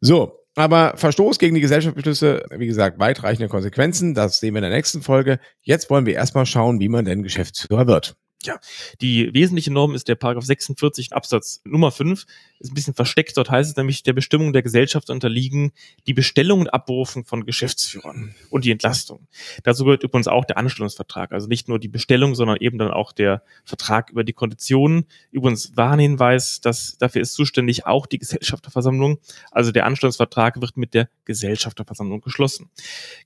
So, 0.00 0.41
aber 0.54 0.94
Verstoß 0.96 1.38
gegen 1.38 1.54
die 1.54 1.60
Gesellschaftsbeschlüsse, 1.60 2.44
wie 2.56 2.66
gesagt, 2.66 2.98
weitreichende 2.98 3.48
Konsequenzen. 3.48 4.14
Das 4.14 4.40
sehen 4.40 4.54
wir 4.54 4.58
in 4.58 4.68
der 4.68 4.76
nächsten 4.76 5.02
Folge. 5.02 5.38
Jetzt 5.62 5.88
wollen 5.90 6.06
wir 6.06 6.14
erstmal 6.14 6.46
schauen, 6.46 6.80
wie 6.80 6.88
man 6.88 7.04
denn 7.04 7.22
Geschäftsführer 7.22 7.86
wird. 7.86 8.16
Ja, 8.44 8.58
die 9.00 9.32
wesentliche 9.32 9.72
Norm 9.72 9.94
ist 9.94 10.08
der 10.08 10.16
Paragraph 10.16 10.44
46 10.44 11.12
Absatz 11.12 11.60
Nummer 11.64 11.92
5. 11.92 12.26
Ist 12.58 12.70
ein 12.70 12.74
bisschen 12.74 12.94
versteckt. 12.94 13.36
Dort 13.36 13.50
heißt 13.50 13.70
es 13.70 13.76
nämlich, 13.76 14.02
der 14.02 14.12
Bestimmung 14.12 14.52
der 14.52 14.62
Gesellschaft 14.62 15.10
unterliegen 15.10 15.72
die 16.06 16.14
Bestellung 16.14 16.60
und 16.60 16.68
Abberufung 16.68 17.24
von 17.24 17.44
Geschäftsführern 17.44 18.34
und 18.50 18.64
die 18.64 18.70
Entlastung. 18.70 19.26
Dazu 19.62 19.84
gehört 19.84 20.02
übrigens 20.02 20.28
auch 20.28 20.44
der 20.44 20.58
Anstellungsvertrag. 20.58 21.32
Also 21.32 21.48
nicht 21.48 21.68
nur 21.68 21.78
die 21.78 21.88
Bestellung, 21.88 22.34
sondern 22.34 22.56
eben 22.58 22.78
dann 22.78 22.90
auch 22.90 23.12
der 23.12 23.42
Vertrag 23.64 24.10
über 24.10 24.24
die 24.24 24.32
Konditionen. 24.32 25.06
Übrigens 25.30 25.76
Warnhinweis, 25.76 26.60
dass 26.60 26.96
dafür 26.98 27.22
ist 27.22 27.34
zuständig 27.34 27.86
auch 27.86 28.06
die 28.06 28.18
Gesellschafterversammlung. 28.18 29.18
Also 29.50 29.72
der 29.72 29.86
Anstellungsvertrag 29.86 30.60
wird 30.60 30.76
mit 30.76 30.94
der 30.94 31.08
Gesellschafterversammlung 31.24 32.20
geschlossen. 32.20 32.70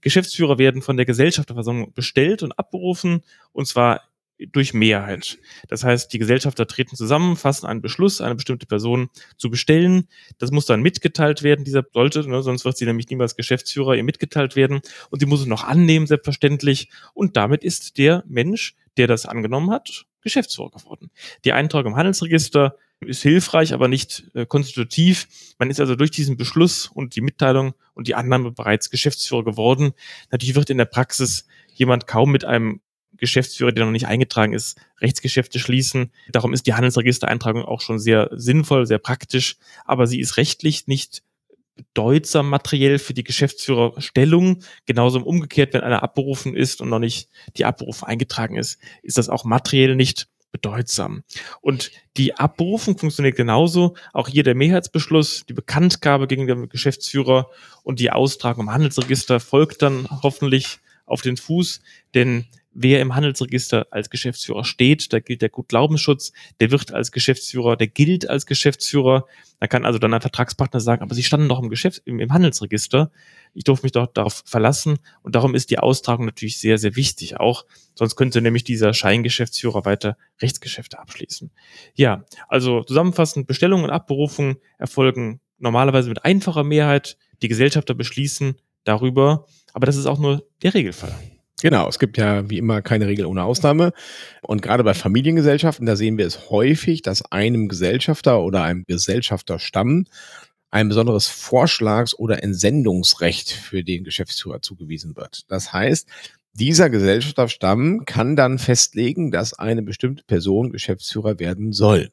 Geschäftsführer 0.00 0.58
werden 0.58 0.82
von 0.82 0.96
der 0.96 1.06
Gesellschafterversammlung 1.06 1.92
bestellt 1.94 2.42
und 2.42 2.58
abberufen 2.58 3.22
und 3.52 3.66
zwar 3.66 4.02
durch 4.52 4.74
Mehrheit. 4.74 5.38
Das 5.68 5.84
heißt, 5.84 6.12
die 6.12 6.18
Gesellschafter 6.18 6.66
treten 6.66 6.96
zusammen, 6.96 7.36
fassen 7.36 7.66
einen 7.66 7.80
Beschluss, 7.80 8.20
eine 8.20 8.34
bestimmte 8.34 8.66
Person 8.66 9.08
zu 9.36 9.50
bestellen. 9.50 10.08
Das 10.38 10.50
muss 10.50 10.66
dann 10.66 10.82
mitgeteilt 10.82 11.42
werden, 11.42 11.64
dieser 11.64 11.84
sollte, 11.92 12.28
ne, 12.28 12.42
sonst 12.42 12.64
wird 12.64 12.76
sie 12.76 12.84
nämlich 12.84 13.08
niemals 13.08 13.36
Geschäftsführer 13.36 13.94
ihr 13.94 14.04
mitgeteilt 14.04 14.56
werden. 14.56 14.80
Und 15.10 15.20
sie 15.20 15.26
muss 15.26 15.40
es 15.40 15.46
noch 15.46 15.64
annehmen, 15.64 16.06
selbstverständlich. 16.06 16.90
Und 17.14 17.36
damit 17.36 17.64
ist 17.64 17.98
der 17.98 18.24
Mensch, 18.26 18.74
der 18.96 19.06
das 19.06 19.26
angenommen 19.26 19.70
hat, 19.70 20.06
Geschäftsführer 20.20 20.70
geworden. 20.70 21.10
Die 21.44 21.52
Eintragung 21.52 21.92
im 21.92 21.98
Handelsregister 21.98 22.76
ist 23.00 23.22
hilfreich, 23.22 23.72
aber 23.72 23.88
nicht 23.88 24.30
äh, 24.34 24.46
konstitutiv. 24.46 25.28
Man 25.58 25.70
ist 25.70 25.80
also 25.80 25.96
durch 25.96 26.10
diesen 26.10 26.36
Beschluss 26.36 26.86
und 26.88 27.14
die 27.14 27.20
Mitteilung 27.20 27.74
und 27.94 28.08
die 28.08 28.14
Annahme 28.14 28.52
bereits 28.52 28.90
Geschäftsführer 28.90 29.44
geworden. 29.44 29.92
Natürlich 30.30 30.54
wird 30.54 30.70
in 30.70 30.78
der 30.78 30.86
Praxis 30.86 31.46
jemand 31.74 32.06
kaum 32.06 32.32
mit 32.32 32.44
einem 32.44 32.80
Geschäftsführer, 33.16 33.72
der 33.72 33.84
noch 33.84 33.92
nicht 33.92 34.06
eingetragen 34.06 34.52
ist, 34.52 34.78
Rechtsgeschäfte 35.00 35.58
schließen. 35.58 36.10
Darum 36.30 36.52
ist 36.52 36.66
die 36.66 36.74
Handelsregistereintragung 36.74 37.64
auch 37.64 37.80
schon 37.80 37.98
sehr 37.98 38.30
sinnvoll, 38.32 38.86
sehr 38.86 38.98
praktisch, 38.98 39.56
aber 39.84 40.06
sie 40.06 40.20
ist 40.20 40.36
rechtlich 40.36 40.86
nicht 40.86 41.22
bedeutsam 41.76 42.48
materiell 42.48 42.98
für 42.98 43.14
die 43.14 43.24
Geschäftsführerstellung. 43.24 44.62
Genauso 44.86 45.20
umgekehrt, 45.20 45.74
wenn 45.74 45.82
einer 45.82 46.02
abberufen 46.02 46.54
ist 46.54 46.80
und 46.80 46.88
noch 46.88 46.98
nicht 46.98 47.28
die 47.56 47.64
Abberufung 47.64 48.08
eingetragen 48.08 48.56
ist, 48.56 48.78
ist 49.02 49.18
das 49.18 49.28
auch 49.28 49.44
materiell 49.44 49.94
nicht 49.94 50.28
bedeutsam. 50.52 51.22
Und 51.60 51.90
die 52.16 52.34
Abberufung 52.34 52.96
funktioniert 52.96 53.36
genauso. 53.36 53.94
Auch 54.14 54.28
hier 54.28 54.42
der 54.42 54.54
Mehrheitsbeschluss, 54.54 55.44
die 55.46 55.52
Bekanntgabe 55.52 56.26
gegen 56.26 56.46
den 56.46 56.70
Geschäftsführer 56.70 57.50
und 57.82 58.00
die 58.00 58.10
Austragung 58.10 58.64
im 58.64 58.72
Handelsregister 58.72 59.38
folgt 59.38 59.82
dann 59.82 60.08
hoffentlich 60.22 60.78
auf 61.04 61.20
den 61.20 61.36
Fuß, 61.36 61.80
denn 62.14 62.46
wer 62.78 63.00
im 63.00 63.14
Handelsregister 63.14 63.86
als 63.90 64.10
Geschäftsführer 64.10 64.64
steht, 64.64 65.12
da 65.12 65.18
gilt 65.18 65.40
der 65.40 65.48
Gutglaubensschutz, 65.48 66.32
der 66.60 66.70
wird 66.70 66.92
als 66.92 67.10
Geschäftsführer, 67.10 67.76
der 67.76 67.86
gilt 67.86 68.28
als 68.28 68.44
Geschäftsführer. 68.44 69.26
Da 69.58 69.66
kann 69.66 69.86
also 69.86 69.98
dann 69.98 70.12
ein 70.12 70.20
Vertragspartner 70.20 70.80
sagen, 70.80 71.02
aber 71.02 71.14
Sie 71.14 71.22
standen 71.22 71.48
doch 71.48 71.62
im 71.62 71.70
Geschäft, 71.70 72.02
im, 72.04 72.20
im 72.20 72.32
Handelsregister. 72.32 73.10
Ich 73.54 73.64
durfte 73.64 73.86
mich 73.86 73.92
doch 73.92 74.06
darauf 74.06 74.42
verlassen. 74.44 74.98
Und 75.22 75.34
darum 75.34 75.54
ist 75.54 75.70
die 75.70 75.78
Austragung 75.78 76.26
natürlich 76.26 76.58
sehr, 76.58 76.76
sehr 76.76 76.94
wichtig 76.94 77.40
auch. 77.40 77.64
Sonst 77.94 78.16
könnte 78.16 78.42
nämlich 78.42 78.64
dieser 78.64 78.92
Scheingeschäftsführer 78.92 79.86
weiter 79.86 80.18
Rechtsgeschäfte 80.42 80.98
abschließen. 80.98 81.50
Ja, 81.94 82.26
also 82.48 82.82
zusammenfassend, 82.82 83.46
Bestellungen 83.46 83.86
und 83.86 83.90
Abberufungen 83.90 84.56
erfolgen 84.78 85.40
normalerweise 85.58 86.10
mit 86.10 86.24
einfacher 86.24 86.64
Mehrheit. 86.64 87.16
Die 87.40 87.48
Gesellschafter 87.48 87.94
beschließen 87.94 88.56
darüber. 88.84 89.46
Aber 89.72 89.86
das 89.86 89.96
ist 89.96 90.06
auch 90.06 90.18
nur 90.18 90.46
der 90.62 90.74
Regelfall. 90.74 91.14
Genau, 91.62 91.88
es 91.88 91.98
gibt 91.98 92.18
ja 92.18 92.48
wie 92.50 92.58
immer 92.58 92.82
keine 92.82 93.06
Regel 93.06 93.24
ohne 93.24 93.42
Ausnahme. 93.44 93.92
Und 94.42 94.60
gerade 94.60 94.84
bei 94.84 94.92
Familiengesellschaften, 94.92 95.86
da 95.86 95.96
sehen 95.96 96.18
wir 96.18 96.26
es 96.26 96.50
häufig, 96.50 97.00
dass 97.00 97.32
einem 97.32 97.68
Gesellschafter 97.68 98.42
oder 98.42 98.62
einem 98.62 98.84
Gesellschafterstamm 98.86 100.04
ein 100.70 100.88
besonderes 100.88 101.28
Vorschlags- 101.28 102.14
oder 102.14 102.42
Entsendungsrecht 102.42 103.50
für 103.50 103.82
den 103.82 104.04
Geschäftsführer 104.04 104.60
zugewiesen 104.60 105.16
wird. 105.16 105.44
Das 105.48 105.72
heißt, 105.72 106.06
dieser 106.52 106.90
Gesellschafterstamm 106.90 108.04
kann 108.04 108.36
dann 108.36 108.58
festlegen, 108.58 109.30
dass 109.30 109.54
eine 109.54 109.82
bestimmte 109.82 110.24
Person 110.24 110.72
Geschäftsführer 110.72 111.38
werden 111.38 111.72
soll. 111.72 112.10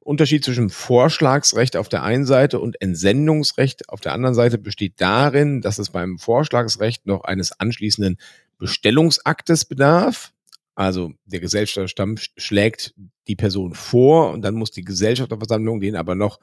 Unterschied 0.00 0.44
zwischen 0.44 0.70
Vorschlagsrecht 0.70 1.76
auf 1.76 1.88
der 1.88 2.02
einen 2.02 2.24
Seite 2.24 2.60
und 2.60 2.80
Entsendungsrecht 2.80 3.88
auf 3.88 4.00
der 4.00 4.14
anderen 4.14 4.34
Seite 4.34 4.58
besteht 4.58 4.94
darin, 4.98 5.60
dass 5.60 5.78
es 5.78 5.90
beim 5.90 6.18
Vorschlagsrecht 6.18 7.06
noch 7.06 7.24
eines 7.24 7.52
anschließenden 7.52 8.16
Bestellungsaktes 8.58 9.64
bedarf. 9.64 10.32
Also 10.74 11.12
der 11.24 11.40
Gesellschafterstamm 11.40 12.16
schlägt 12.36 12.94
die 13.26 13.36
Person 13.36 13.74
vor 13.74 14.32
und 14.32 14.42
dann 14.42 14.54
muss 14.54 14.70
die 14.70 14.84
Gesellschafterversammlung 14.84 15.80
den 15.80 15.96
aber 15.96 16.14
noch 16.14 16.38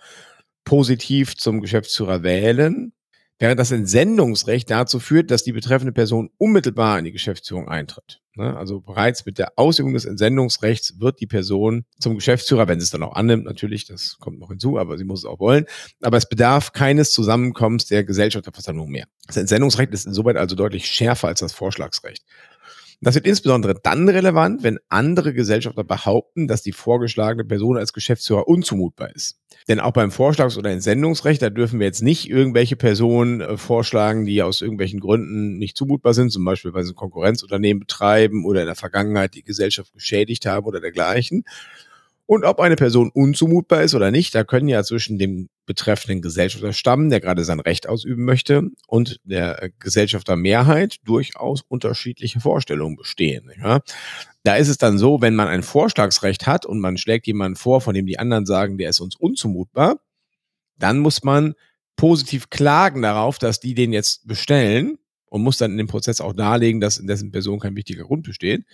positiv 0.66 1.38
zum 1.38 1.62
Geschäftsführer 1.62 2.24
wählen, 2.24 2.92
während 3.40 3.60
das 3.60 3.72
Entsendungsrecht 3.72 4.70
dazu 4.70 5.00
führt, 5.00 5.32
dass 5.32 5.44
die 5.44 5.54
betreffende 5.54 5.94
Person 5.94 6.32
unmittelbar 6.38 7.00
in 7.00 7.06
die 7.06 7.12
Geschäftsführung 7.12 7.70
eintritt. 7.70 8.22
Ne? 8.36 8.56
Also 8.56 8.82
bereits 8.82 9.26
mit 9.26 9.38
der 9.38 9.54
Ausübung 9.58 9.94
des 9.94 10.06
Entsendungsrechts 10.06 11.00
wird 11.00 11.20
die 11.20 11.28
Person 11.28 11.86
zum 12.00 12.16
Geschäftsführer, 12.16 12.68
wenn 12.68 12.80
sie 12.80 12.86
es 12.86 12.90
dann 12.90 13.04
auch 13.04 13.16
annimmt, 13.16 13.46
natürlich, 13.46 13.86
das 13.86 14.18
kommt 14.20 14.40
noch 14.40 14.50
hinzu, 14.50 14.78
aber 14.78 14.98
sie 14.98 15.04
muss 15.04 15.20
es 15.20 15.26
auch 15.26 15.40
wollen. 15.40 15.66
Aber 16.02 16.18
es 16.18 16.28
bedarf 16.28 16.74
keines 16.74 17.12
Zusammenkommens 17.12 17.86
der 17.86 18.04
Gesellschafterversammlung 18.04 18.90
mehr. 18.90 19.06
Das 19.28 19.38
Entsendungsrecht 19.38 19.94
ist 19.94 20.06
insoweit 20.06 20.38
also 20.38 20.56
deutlich 20.56 20.88
schärfer 20.88 21.28
als 21.28 21.40
das 21.40 21.54
Vorschlagsrecht. 21.54 22.24
Das 23.06 23.14
wird 23.14 23.28
insbesondere 23.28 23.76
dann 23.84 24.10
relevant, 24.10 24.64
wenn 24.64 24.80
andere 24.90 25.32
Gesellschafter 25.32 25.84
behaupten, 25.84 26.48
dass 26.48 26.64
die 26.64 26.72
vorgeschlagene 26.72 27.46
Person 27.46 27.78
als 27.78 27.94
Geschäftsführer 27.94 28.48
unzumutbar 28.48 29.14
ist. 29.14 29.38
Denn 29.68 29.80
auch 29.80 29.92
beim 29.92 30.10
Vorschlags- 30.10 30.58
oder 30.58 30.72
Entsendungsrecht, 30.72 31.40
da 31.40 31.52
dürfen 31.52 31.80
wir 31.80 31.86
jetzt 31.86 32.02
nicht 32.02 32.28
irgendwelche 32.28 32.76
Personen 32.76 33.42
äh, 33.42 33.58
vorschlagen, 33.58 34.26
die 34.26 34.42
aus 34.42 34.62
irgendwelchen 34.62 35.00
Gründen 35.00 35.60
nicht 35.60 35.78
zumutbar 35.78 36.16
sind, 36.16 36.32
zum 36.32 36.44
Beispiel 36.46 36.74
weil 36.74 36.84
sie 36.84 36.94
ein 36.94 36.96
Konkurrenzunternehmen 36.96 37.82
betreiben 37.82 38.44
oder 38.44 38.62
in 38.62 38.66
der 38.66 38.76
Vergangenheit 38.76 39.36
die 39.36 39.44
Gesellschaft 39.44 39.94
geschädigt 39.94 40.48
haben 40.48 40.66
oder 40.66 40.82
dergleichen, 40.82 41.44
und 42.28 42.44
ob 42.44 42.60
eine 42.60 42.76
Person 42.76 43.12
unzumutbar 43.14 43.84
ist 43.84 43.94
oder 43.94 44.10
nicht, 44.10 44.34
da 44.34 44.44
können 44.44 44.68
ja 44.68 44.84
zwischen 44.84 45.20
dem 45.20 45.48
betreffenden 45.66 46.22
Gesellschafterstamm, 46.22 47.10
der 47.10 47.20
gerade 47.20 47.44
sein 47.44 47.60
Recht 47.60 47.88
ausüben 47.88 48.24
möchte, 48.24 48.70
und 48.88 49.20
der 49.24 49.72
Gesellschaftermehrheit 49.80 50.98
durchaus 51.04 51.64
unterschiedliche 51.68 52.40
Vorstellungen 52.40 52.96
bestehen. 52.96 53.52
Ja? 53.62 53.82
Da 54.44 54.56
ist 54.56 54.70
es 54.70 54.78
dann 54.78 54.98
so, 54.98 55.22
wenn 55.22 55.36
man 55.36 55.48
ein 55.48 55.64
Vorschlagsrecht 55.64 56.46
hat 56.46 56.66
und 56.66 56.80
man 56.80 56.98
schlägt 56.98 57.28
jemanden 57.28 57.56
vor, 57.56 57.82
von 57.82 57.96
dem 57.96 58.06
die 58.06 58.20
anderen 58.20 58.46
sagen, 58.46 58.78
der 58.78 58.90
ist 58.90 59.00
uns 59.00 59.16
unzumutbar, 59.16 60.00
dann 60.78 61.00
muss 61.00 61.24
man 61.24 61.56
positiv 61.96 62.50
klagen 62.50 63.02
darauf, 63.02 63.40
dass 63.40 63.60
die 63.60 63.74
den 63.74 63.94
jetzt 63.94 64.28
bestellen 64.28 64.98
und 65.26 65.42
muss 65.42 65.58
dann 65.58 65.72
in 65.72 65.78
dem 65.78 65.88
Prozess 65.88 66.22
auch 66.22 66.34
darlegen, 66.34 66.80
dass 66.80 66.98
in 66.98 67.08
dessen 67.08 67.32
Person 67.32 67.60
kein 67.60 67.76
wichtiger 67.76 68.04
Grund 68.04 68.24
besteht. 68.24 68.66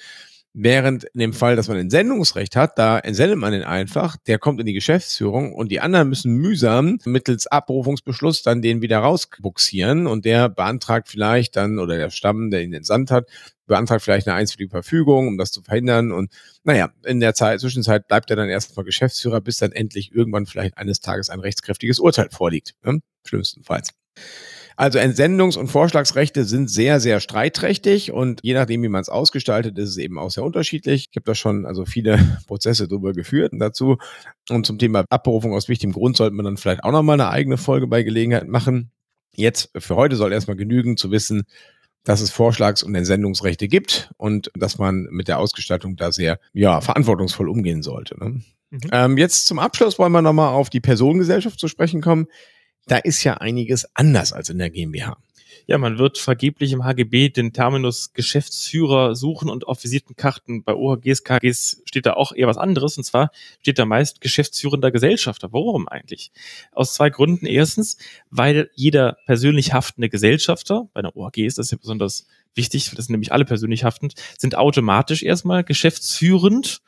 Während 0.54 1.06
in 1.06 1.22
dem 1.22 1.34
Fall, 1.34 1.56
dass 1.56 1.70
man 1.70 1.78
ein 1.78 1.90
Sendungsrecht 1.90 2.58
hat, 2.58 2.78
da 2.78 3.00
entsendet 3.00 3.38
man 3.38 3.54
den 3.54 3.64
einfach, 3.64 4.18
der 4.28 4.38
kommt 4.38 4.60
in 4.60 4.66
die 4.66 4.74
Geschäftsführung 4.74 5.54
und 5.54 5.72
die 5.72 5.80
anderen 5.80 6.10
müssen 6.10 6.34
mühsam 6.34 6.98
mittels 7.06 7.48
Abrufungsbeschluss 7.48 8.44
dann 8.44 8.62
den 8.62 8.82
wieder 8.82 9.00
rausbuxieren 9.00 10.08
und 10.08 10.26
der 10.26 10.50
beantragt 10.50 11.08
vielleicht 11.08 11.56
dann, 11.56 11.80
oder 11.80 11.98
der 11.98 12.10
Stamm, 12.10 12.52
der 12.52 12.64
ihn 12.64 12.74
entsandt 12.74 13.12
hat, 13.12 13.30
beantragt 13.66 14.04
vielleicht 14.04 14.28
eine 14.28 14.36
einzige 14.36 14.68
Verfügung, 14.68 15.30
um 15.30 15.38
das 15.38 15.52
zu 15.52 15.62
verhindern. 15.62 16.12
Und 16.12 16.34
naja, 16.66 16.90
in 17.06 17.22
der 17.22 17.34
Zeit, 17.34 17.62
Zwischenzeit 17.62 18.10
bleibt 18.10 18.30
er 18.30 18.36
dann 18.36 18.50
erstmal 18.50 18.84
Geschäftsführer, 18.84 19.40
bis 19.40 19.58
dann 19.58 19.72
endlich 19.72 20.14
irgendwann 20.14 20.46
vielleicht 20.48 20.78
eines 20.78 21.00
Tages 21.00 21.30
ein 21.30 21.40
rechtskräftiges 21.40 22.00
Urteil 22.00 22.28
vorliegt. 22.30 22.74
Ne? 22.84 23.00
Schlimmstenfalls. 23.26 23.92
Also 24.76 25.00
Entsendungs- 25.00 25.58
und 25.58 25.68
Vorschlagsrechte 25.68 26.44
sind 26.46 26.70
sehr, 26.70 27.00
sehr 27.00 27.20
streitträchtig 27.20 28.12
und 28.12 28.40
je 28.44 28.54
nachdem, 28.54 28.84
wie 28.84 28.90
man 28.90 29.02
es 29.02 29.10
ausgestaltet, 29.10 29.78
ist 29.78 29.90
es 29.90 29.98
eben 29.98 30.18
auch 30.18 30.32
sehr 30.32 30.44
unterschiedlich. 30.44 31.08
Ich 31.12 31.16
habe 31.16 31.26
da 31.26 31.36
schon 31.36 31.66
also 31.66 31.86
viele 31.86 32.18
Prozesse 32.48 32.88
drüber 32.88 33.14
geführt 33.14 33.54
dazu. 33.54 33.98
Und 34.50 34.66
zum 34.66 34.80
Thema 34.80 35.06
Abberufung 35.10 35.54
aus 35.54 35.68
wichtigem 35.68 35.94
Grund 35.94 36.18
sollte 36.18 36.36
man 36.36 36.46
dann 36.46 36.58
vielleicht 36.58 36.84
auch 36.84 36.92
nochmal 36.92 37.20
eine 37.20 37.30
eigene 37.30 37.58
Folge 37.58 37.88
bei 37.88 38.04
Gelegenheit 38.04 38.48
machen. 38.48 38.92
Jetzt 39.34 39.72
für 39.78 39.96
heute 39.96 40.16
soll 40.16 40.34
erstmal 40.34 40.58
genügen 40.58 40.98
zu 40.98 41.12
wissen, 41.12 41.44
dass 42.04 42.22
es 42.22 42.32
Vorschlags- 42.32 42.84
und 42.84 42.96
Entsendungsrechte 42.96 43.68
gibt 43.68 44.12
und 44.18 44.52
dass 44.56 44.78
man 44.78 45.08
mit 45.12 45.28
der 45.28 45.38
Ausgestaltung 45.38 45.96
da 45.96 46.12
sehr 46.12 46.40
ja, 46.54 46.82
verantwortungsvoll 46.82 47.48
umgehen 47.48 47.84
sollte. 47.84 48.20
Ne? 48.20 48.42
Mhm. 48.72 48.80
Ähm, 48.92 49.18
jetzt 49.18 49.48
zum 49.48 49.60
Abschluss 49.60 50.00
wollen 50.00 50.12
wir 50.12 50.22
nochmal 50.22 50.54
auf 50.54 50.70
die 50.70 50.80
Personengesellschaft 50.80 51.60
zu 51.60 51.68
sprechen 51.68 52.02
kommen 52.02 52.28
da 52.88 52.98
ist 52.98 53.24
ja 53.24 53.36
einiges 53.36 53.88
anders 53.96 54.34
als 54.34 54.50
in 54.50 54.58
der 54.58 54.70
GmbH. 54.70 55.18
Ja, 55.68 55.78
man 55.78 55.98
wird 55.98 56.18
vergeblich 56.18 56.72
im 56.74 56.84
HGB 56.84 57.30
den 57.30 57.54
Terminus 57.54 58.14
Geschäftsführer 58.14 59.16
suchen 59.16 59.50
und 59.50 59.68
auf 59.68 59.84
visierten 59.84 60.16
Karten 60.16 60.64
bei 60.64 60.74
OHGs, 60.74 61.24
KGs 61.24 61.84
steht 61.86 62.06
da 62.06 62.14
auch 62.14 62.34
eher 62.34 62.48
was 62.48 62.58
anderes 62.58 62.98
und 62.98 63.04
zwar 63.04 63.32
steht 63.62 63.80
da 63.80 63.86
meist 63.86 64.22
geschäftsführender 64.22 64.92
Gesellschafter. 64.92 65.54
Warum 65.54 65.88
eigentlich? 65.88 66.32
Aus 66.72 66.94
zwei 66.94 67.10
Gründen. 67.10 67.46
Erstens, 67.46 67.98
weil 68.30 68.70
jeder 68.76 69.18
persönlich 69.26 69.74
haftende 69.74 70.10
Gesellschafter, 70.10 70.90
bei 70.94 71.00
einer 71.00 71.16
OHG 71.16 71.46
ist 71.46 71.58
das 71.58 71.72
ja 71.72 71.78
besonders 71.78 72.28
wichtig, 72.56 72.92
das 72.96 73.06
sind 73.06 73.14
nämlich 73.14 73.32
alle 73.32 73.46
persönlich 73.46 73.84
haftend, 73.84 74.16
sind 74.38 74.56
automatisch 74.56 75.24
erstmal 75.24 75.64
geschäftsführend 75.64 76.82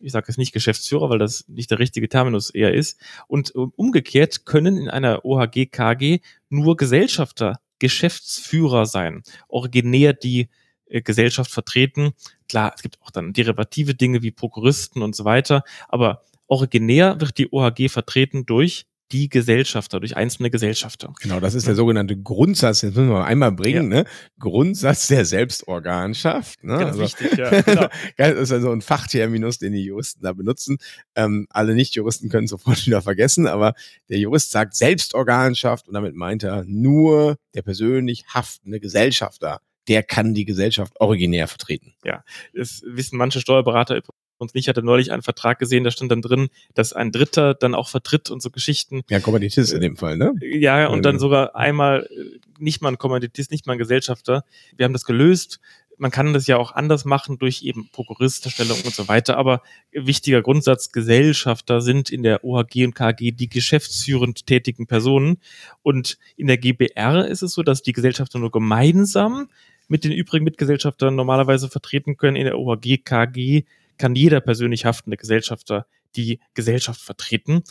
ich 0.00 0.12
sage 0.12 0.26
jetzt 0.28 0.38
nicht 0.38 0.52
Geschäftsführer, 0.52 1.10
weil 1.10 1.18
das 1.18 1.46
nicht 1.48 1.70
der 1.70 1.78
richtige 1.78 2.08
Terminus 2.08 2.50
eher 2.50 2.74
ist. 2.74 3.00
Und 3.26 3.52
ähm, 3.56 3.72
umgekehrt 3.76 4.46
können 4.46 4.76
in 4.76 4.88
einer 4.88 5.24
OHG, 5.24 5.66
KG 5.66 6.20
nur 6.48 6.76
Gesellschafter 6.76 7.60
Geschäftsführer 7.78 8.86
sein, 8.86 9.22
originär 9.48 10.12
die 10.12 10.48
äh, 10.86 11.00
Gesellschaft 11.00 11.50
vertreten. 11.50 12.12
Klar, 12.48 12.72
es 12.74 12.82
gibt 12.82 13.00
auch 13.02 13.10
dann 13.10 13.32
derivative 13.32 13.94
Dinge 13.94 14.22
wie 14.22 14.30
Prokuristen 14.30 15.02
und 15.02 15.14
so 15.14 15.24
weiter, 15.24 15.62
aber 15.88 16.22
originär 16.46 17.20
wird 17.20 17.38
die 17.38 17.52
OHG 17.52 17.88
vertreten 17.88 18.46
durch 18.46 18.86
die 19.12 19.28
Gesellschafter, 19.28 20.00
durch 20.00 20.16
einzelne 20.16 20.50
Gesellschafter. 20.50 21.12
Genau, 21.20 21.40
das 21.40 21.54
ist 21.54 21.66
der 21.66 21.74
sogenannte 21.74 22.16
Grundsatz, 22.16 22.80
den 22.80 22.90
müssen 22.90 23.08
wir 23.08 23.24
einmal 23.24 23.52
bringen, 23.52 23.90
ja. 23.92 24.02
ne? 24.02 24.04
Grundsatz 24.38 25.08
der 25.08 25.24
Selbstorganschaft. 25.24 26.62
Ne? 26.62 26.78
Ganz 26.78 26.98
also, 26.98 27.00
wichtig, 27.00 27.38
ja. 27.38 27.62
Genau. 27.68 27.88
das 28.16 28.38
ist 28.38 28.52
also 28.52 28.70
ein 28.70 28.82
Fachterminus, 28.82 29.58
den 29.58 29.72
die 29.72 29.84
Juristen 29.84 30.22
da 30.22 30.32
benutzen. 30.32 30.78
Ähm, 31.14 31.46
alle 31.50 31.74
Nicht-Juristen 31.74 32.28
können 32.28 32.46
sofort 32.46 32.84
wieder 32.86 33.02
vergessen, 33.02 33.46
aber 33.46 33.74
der 34.08 34.18
Jurist 34.18 34.50
sagt 34.50 34.74
Selbstorganschaft 34.74 35.88
und 35.88 35.94
damit 35.94 36.14
meint 36.14 36.42
er 36.42 36.64
nur 36.64 37.36
der 37.54 37.62
persönlich 37.62 38.24
haftende 38.28 38.80
Gesellschafter 38.80 39.60
der 39.88 40.02
kann 40.02 40.34
die 40.34 40.44
Gesellschaft 40.44 41.00
originär 41.00 41.48
vertreten. 41.48 41.94
Ja, 42.04 42.22
das 42.52 42.82
wissen 42.84 43.16
manche 43.16 43.40
Steuerberater 43.40 44.02
und 44.38 44.52
ich 44.54 44.68
hatte 44.68 44.82
neulich 44.82 45.12
einen 45.12 45.22
Vertrag 45.22 45.58
gesehen, 45.58 45.84
da 45.84 45.90
stand 45.90 46.10
dann 46.10 46.22
drin, 46.22 46.48
dass 46.74 46.92
ein 46.92 47.12
Dritter 47.12 47.54
dann 47.54 47.74
auch 47.74 47.88
vertritt 47.88 48.30
und 48.30 48.40
so 48.40 48.50
Geschichten. 48.50 49.02
Ja, 49.10 49.20
Kommanditist 49.20 49.72
in 49.72 49.80
dem 49.80 49.96
Fall, 49.96 50.16
ne? 50.16 50.32
Ja, 50.40 50.86
und 50.88 51.04
dann 51.04 51.18
sogar 51.18 51.56
einmal 51.56 52.08
äh, 52.10 52.38
nicht 52.58 52.80
mal 52.80 52.90
ein 52.90 52.98
Kommanditist, 52.98 53.50
nicht 53.50 53.66
mal 53.66 53.74
ein 53.74 53.78
Gesellschafter. 53.78 54.44
Wir 54.76 54.84
haben 54.84 54.92
das 54.92 55.04
gelöst. 55.04 55.60
Man 56.00 56.12
kann 56.12 56.32
das 56.32 56.46
ja 56.46 56.56
auch 56.56 56.72
anders 56.72 57.04
machen 57.04 57.38
durch 57.38 57.62
eben 57.64 57.88
Prokuristerstellung 57.90 58.78
und 58.84 58.94
so 58.94 59.08
weiter. 59.08 59.36
Aber 59.36 59.62
wichtiger 59.92 60.42
Grundsatz, 60.42 60.92
Gesellschafter 60.92 61.80
sind 61.80 62.10
in 62.10 62.22
der 62.22 62.44
OHG 62.44 62.84
und 62.84 62.94
KG 62.94 63.32
die 63.32 63.48
geschäftsführend 63.48 64.46
tätigen 64.46 64.86
Personen. 64.86 65.38
Und 65.82 66.18
in 66.36 66.46
der 66.46 66.58
GBR 66.58 67.26
ist 67.26 67.42
es 67.42 67.52
so, 67.52 67.64
dass 67.64 67.82
die 67.82 67.92
Gesellschafter 67.92 68.38
nur 68.38 68.52
gemeinsam 68.52 69.48
mit 69.88 70.04
den 70.04 70.12
übrigen 70.12 70.44
Mitgesellschaftern 70.44 71.16
normalerweise 71.16 71.68
vertreten 71.68 72.16
können. 72.16 72.36
In 72.36 72.44
der 72.44 72.58
OHG, 72.58 72.98
KG 72.98 73.64
kann 73.98 74.14
jeder 74.14 74.40
persönlich 74.40 74.84
haftende 74.84 75.16
Gesellschafter 75.16 75.86
die 76.16 76.40
Gesellschaft 76.54 77.00
vertreten. 77.00 77.62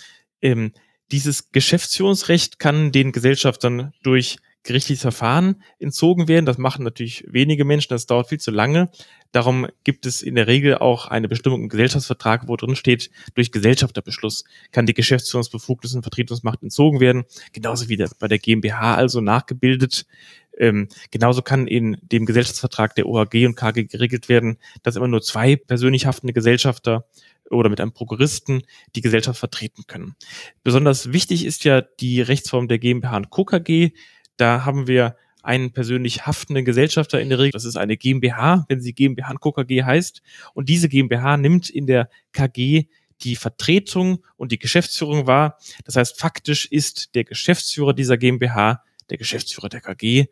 Ähm, 0.42 0.74
dieses 1.12 1.52
Geschäftsführungsrecht 1.52 2.60
kann 2.60 2.92
den 2.92 3.12
Gesellschaftern 3.12 3.94
durch 4.04 4.38
gerichtliches 4.68 5.02
Verfahren 5.02 5.64
entzogen 5.80 6.28
werden. 6.28 6.46
Das 6.46 6.58
machen 6.58 6.84
natürlich 6.84 7.24
wenige 7.28 7.64
Menschen, 7.64 7.90
das 7.90 8.06
dauert 8.06 8.28
viel 8.28 8.40
zu 8.40 8.52
lange. 8.52 8.90
Darum 9.32 9.68
gibt 9.84 10.06
es 10.06 10.22
in 10.22 10.36
der 10.36 10.48
Regel 10.48 10.78
auch 10.78 11.08
eine 11.08 11.28
Bestimmung 11.28 11.64
im 11.64 11.70
Gesellschaftsvertrag, 11.70 12.48
wo 12.48 12.56
drin 12.58 12.76
steht, 12.76 13.10
durch 13.34 13.52
Gesellschafterbeschluss 13.52 14.44
kann 14.72 14.86
die 14.86 14.94
Geschäftsführungsbefugnis 14.94 15.96
und 15.96 16.04
Vertretungsmacht 16.04 16.62
entzogen 16.62 17.00
werden. 17.00 17.24
Genauso 17.54 17.88
wie 17.90 18.04
bei 18.20 18.28
der 18.28 18.40
GmbH 18.40 18.96
also 18.96 19.22
nachgebildet. 19.22 20.06
Ähm, 20.58 20.88
genauso 21.12 21.42
kann 21.42 21.68
in 21.68 21.98
dem 22.02 22.26
Gesellschaftsvertrag 22.26 22.96
der 22.96 23.08
OHG 23.08 23.46
und 23.46 23.56
KG 23.56 23.86
geregelt 23.86 24.28
werden, 24.30 24.58
dass 24.84 24.96
immer 24.96 25.08
nur 25.08 25.22
zwei 25.22 25.56
persönlich 25.56 26.06
haftende 26.06 26.34
Gesellschafter 26.34 27.06
oder 27.50 27.70
mit 27.70 27.80
einem 27.80 27.94
Prokuristen 27.94 28.64
die 28.96 29.02
Gesellschaft 29.02 29.40
vertreten 29.40 29.84
können. 29.88 30.16
Besonders 30.64 31.14
wichtig 31.14 31.46
ist 31.46 31.64
ja 31.64 31.82
die 31.82 32.22
Rechtsform 32.22 32.68
der 32.68 32.80
GmbH 32.80 33.18
und 33.18 33.30
Co. 33.30 33.46
Da 34.38 34.66
haben 34.66 34.88
wir 34.88 35.16
einen 35.44 35.72
persönlich 35.72 36.28
haftenden 36.28 36.66
Gesellschafter 36.66 37.22
in 37.22 37.30
der 37.30 37.40
Regel. 37.40 37.52
Das 37.52 37.64
ist 37.64 37.78
eine 37.78 37.96
GmbH, 37.96 38.66
wenn 38.68 38.82
sie 38.82 38.94
GmbH 38.94 39.32
und 39.32 39.40
Co. 39.40 39.56
Heißt. 39.56 40.22
Und 40.54 40.68
diese 40.68 40.90
GmbH 40.90 41.38
nimmt 41.38 41.70
in 41.70 41.88
der 41.88 42.10
KG 42.34 42.86
die 43.22 43.36
Vertretung 43.36 44.24
und 44.36 44.52
die 44.52 44.60
Geschäftsführung 44.60 45.26
wahr. 45.26 45.58
Das 45.86 45.96
heißt, 45.96 46.20
faktisch 46.20 46.66
ist 46.66 47.16
der 47.16 47.24
Geschäftsführer 47.24 47.94
dieser 47.94 48.18
GmbH 48.18 48.84
der 49.10 49.18
Geschäftsführer 49.18 49.70
der 49.70 49.82
KG 49.82 50.26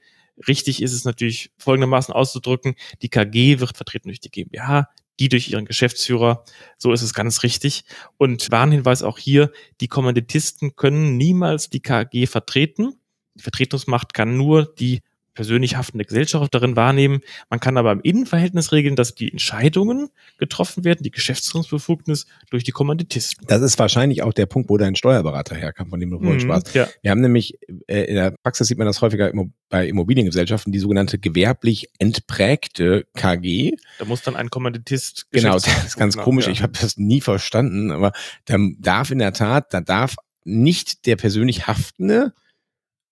Richtig 0.48 0.82
ist 0.82 0.94
es 0.94 1.06
natürlich 1.06 1.52
folgendermaßen 1.58 2.14
auszudrücken, 2.14 2.76
die 3.02 3.10
KG 3.10 3.60
wird 3.60 3.76
vertreten 3.76 4.10
durch 4.10 4.20
die 4.20 4.30
GmbH, 4.30 4.90
die 5.20 5.30
durch 5.30 5.50
ihren 5.50 5.66
Geschäftsführer. 5.66 6.44
So 6.78 6.92
ist 6.92 7.02
es 7.02 7.14
ganz 7.14 7.44
richtig. 7.44 7.86
Und 8.18 8.52
Warnhinweis 8.52 9.02
auch 9.02 9.18
hier, 9.18 9.52
die 9.80 9.88
Kommanditisten 9.88 10.76
können 10.76 11.18
niemals 11.18 11.70
die 11.70 11.82
KG 11.82 12.26
vertreten. 12.26 13.00
Die 13.36 13.44
Vertretungsmacht 13.44 14.14
kann 14.14 14.38
nur 14.38 14.66
die 14.66 15.02
persönlich 15.36 15.76
haftende 15.76 16.06
Gesellschaft 16.06 16.54
darin 16.56 16.76
wahrnehmen. 16.76 17.22
Man 17.50 17.60
kann 17.60 17.78
aber 17.78 17.92
im 17.92 18.02
Innenverhältnis 18.02 18.72
regeln, 18.72 18.96
dass 18.96 19.14
die 19.14 19.32
Entscheidungen 19.32 20.10
getroffen 20.38 20.84
werden, 20.84 21.04
die 21.04 21.12
Geschäftsführungsbefugnis 21.12 22.26
durch 22.50 22.64
die 22.64 22.72
Kommanditisten. 22.72 23.46
Das 23.48 23.62
ist 23.62 23.78
wahrscheinlich 23.78 24.24
auch 24.24 24.34
der 24.34 24.48
Punkt, 24.48 24.70
wo 24.70 24.78
dein 24.78 24.96
Steuerberater 24.96 25.56
herkam, 25.56 25.90
von 25.90 26.00
dem 26.00 26.10
du 26.10 26.18
vorhin 26.18 26.38
mhm, 26.38 26.40
sprachst. 26.40 26.74
Ja. 26.74 26.88
Wir 27.02 27.12
haben 27.12 27.22
nämlich, 27.22 27.60
äh, 27.88 28.06
in 28.06 28.16
der 28.16 28.32
Praxis 28.32 28.68
sieht 28.68 28.78
man 28.78 28.88
das 28.88 29.02
häufiger 29.02 29.32
bei 29.70 29.88
Immobiliengesellschaften, 29.88 30.72
die 30.72 30.80
sogenannte 30.80 31.20
gewerblich 31.20 31.90
entprägte 32.00 33.06
KG. 33.16 33.74
Da 34.00 34.06
muss 34.06 34.22
dann 34.22 34.36
ein 34.36 34.50
Kommanditist. 34.50 35.28
Genau, 35.32 35.54
das 35.54 35.86
ist 35.86 35.98
ganz 35.98 36.18
komisch. 36.18 36.46
Ja. 36.46 36.52
Ich 36.52 36.62
habe 36.62 36.74
das 36.80 36.98
nie 36.98 37.22
verstanden, 37.22 37.92
aber 37.92 38.14
da 38.46 38.58
darf 38.80 39.12
in 39.12 39.20
der 39.20 39.34
Tat, 39.34 39.74
da 39.74 39.82
darf 39.82 40.16
nicht 40.46 41.06
der 41.08 41.16
persönlich 41.18 41.68
Haftende 41.68 42.34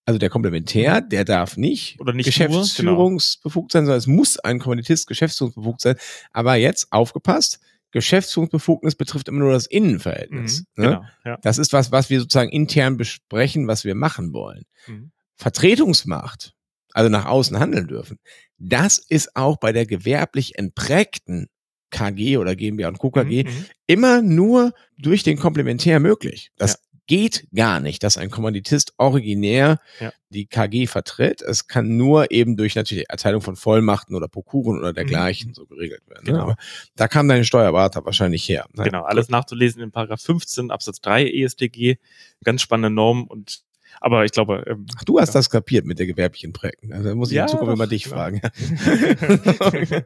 also 0.05 0.17
der 0.17 0.29
Komplementär, 0.29 1.01
mhm. 1.01 1.09
der 1.09 1.25
darf 1.25 1.57
nicht, 1.57 1.99
Oder 1.99 2.13
nicht 2.13 2.25
geschäftsführungsbefugt 2.25 3.71
sein, 3.71 3.85
sondern 3.85 3.99
es 3.99 4.07
muss 4.07 4.37
ein 4.39 4.59
Kommanditist 4.59 5.07
geschäftsführungsbefugt 5.07 5.81
sein. 5.81 5.95
Aber 6.31 6.55
jetzt 6.55 6.91
aufgepasst, 6.91 7.59
Geschäftsführungsbefugnis 7.91 8.95
betrifft 8.95 9.27
immer 9.27 9.39
nur 9.39 9.53
das 9.53 9.67
Innenverhältnis. 9.67 10.65
Mhm, 10.75 10.83
ne? 10.83 10.89
genau, 10.89 11.05
ja. 11.25 11.37
Das 11.41 11.57
ist 11.57 11.73
was, 11.73 11.91
was 11.91 12.09
wir 12.09 12.19
sozusagen 12.19 12.49
intern 12.49 12.97
besprechen, 12.97 13.67
was 13.67 13.85
wir 13.85 13.95
machen 13.95 14.33
wollen. 14.33 14.63
Mhm. 14.87 15.11
Vertretungsmacht, 15.35 16.53
also 16.91 17.09
nach 17.09 17.25
außen 17.25 17.59
handeln 17.59 17.87
dürfen, 17.87 18.17
das 18.57 18.97
ist 18.97 19.35
auch 19.35 19.57
bei 19.57 19.71
der 19.71 19.85
gewerblich 19.85 20.57
entprägten 20.57 21.49
KG 21.91 22.37
oder 22.37 22.55
GmbH 22.55 22.87
und 22.87 22.99
KKG 22.99 23.43
mhm, 23.43 23.49
mhm, 23.49 23.65
immer 23.85 24.21
nur 24.21 24.73
durch 24.97 25.23
den 25.23 25.37
Komplementär 25.37 25.99
möglich. 25.99 26.51
Das 26.57 26.79
geht 27.07 27.47
gar 27.53 27.79
nicht, 27.79 28.03
dass 28.03 28.17
ein 28.17 28.29
Kommanditist 28.29 28.93
originär 28.97 29.79
ja. 29.99 30.11
die 30.29 30.45
KG 30.45 30.87
vertritt. 30.87 31.41
Es 31.41 31.67
kann 31.67 31.97
nur 31.97 32.31
eben 32.31 32.55
durch 32.55 32.75
natürlich 32.75 33.09
Erteilung 33.09 33.41
von 33.41 33.55
Vollmachten 33.55 34.15
oder 34.15 34.27
Prokuren 34.27 34.79
oder 34.79 34.93
dergleichen 34.93 35.49
mhm. 35.49 35.53
so 35.53 35.65
geregelt 35.65 36.01
werden. 36.07 36.25
Ne? 36.25 36.31
Genau. 36.31 36.43
Aber 36.43 36.55
da 36.95 37.07
kam 37.07 37.27
dein 37.27 37.45
Steuerberater 37.45 38.05
wahrscheinlich 38.05 38.47
her. 38.47 38.65
Genau, 38.73 39.03
alles 39.03 39.29
nachzulesen 39.29 39.81
in 39.81 39.91
Paragraph 39.91 40.21
15 40.21 40.71
Absatz 40.71 41.01
3 41.01 41.29
ESDG. 41.29 41.97
Ganz 42.43 42.61
spannende 42.61 42.89
Norm 42.89 43.25
und 43.25 43.63
Aber 44.03 44.25
ich 44.25 44.33
glaube. 44.33 44.65
Ähm, 44.67 44.85
Ach, 44.97 45.05
du 45.05 45.17
hast 45.17 45.29
ja. 45.29 45.39
das 45.39 45.49
kapiert 45.49 45.85
mit 45.85 45.97
der 45.97 46.05
gewerblichen 46.05 46.51
Prägen. 46.51 46.91
Also 46.91 47.15
muss 47.15 47.29
ich 47.31 47.37
ja, 47.37 47.43
in 47.43 47.47
Zukunft 47.47 47.73
immer 47.73 47.87
dich 47.87 48.05
fragen. 48.05 48.41
okay. 49.61 50.03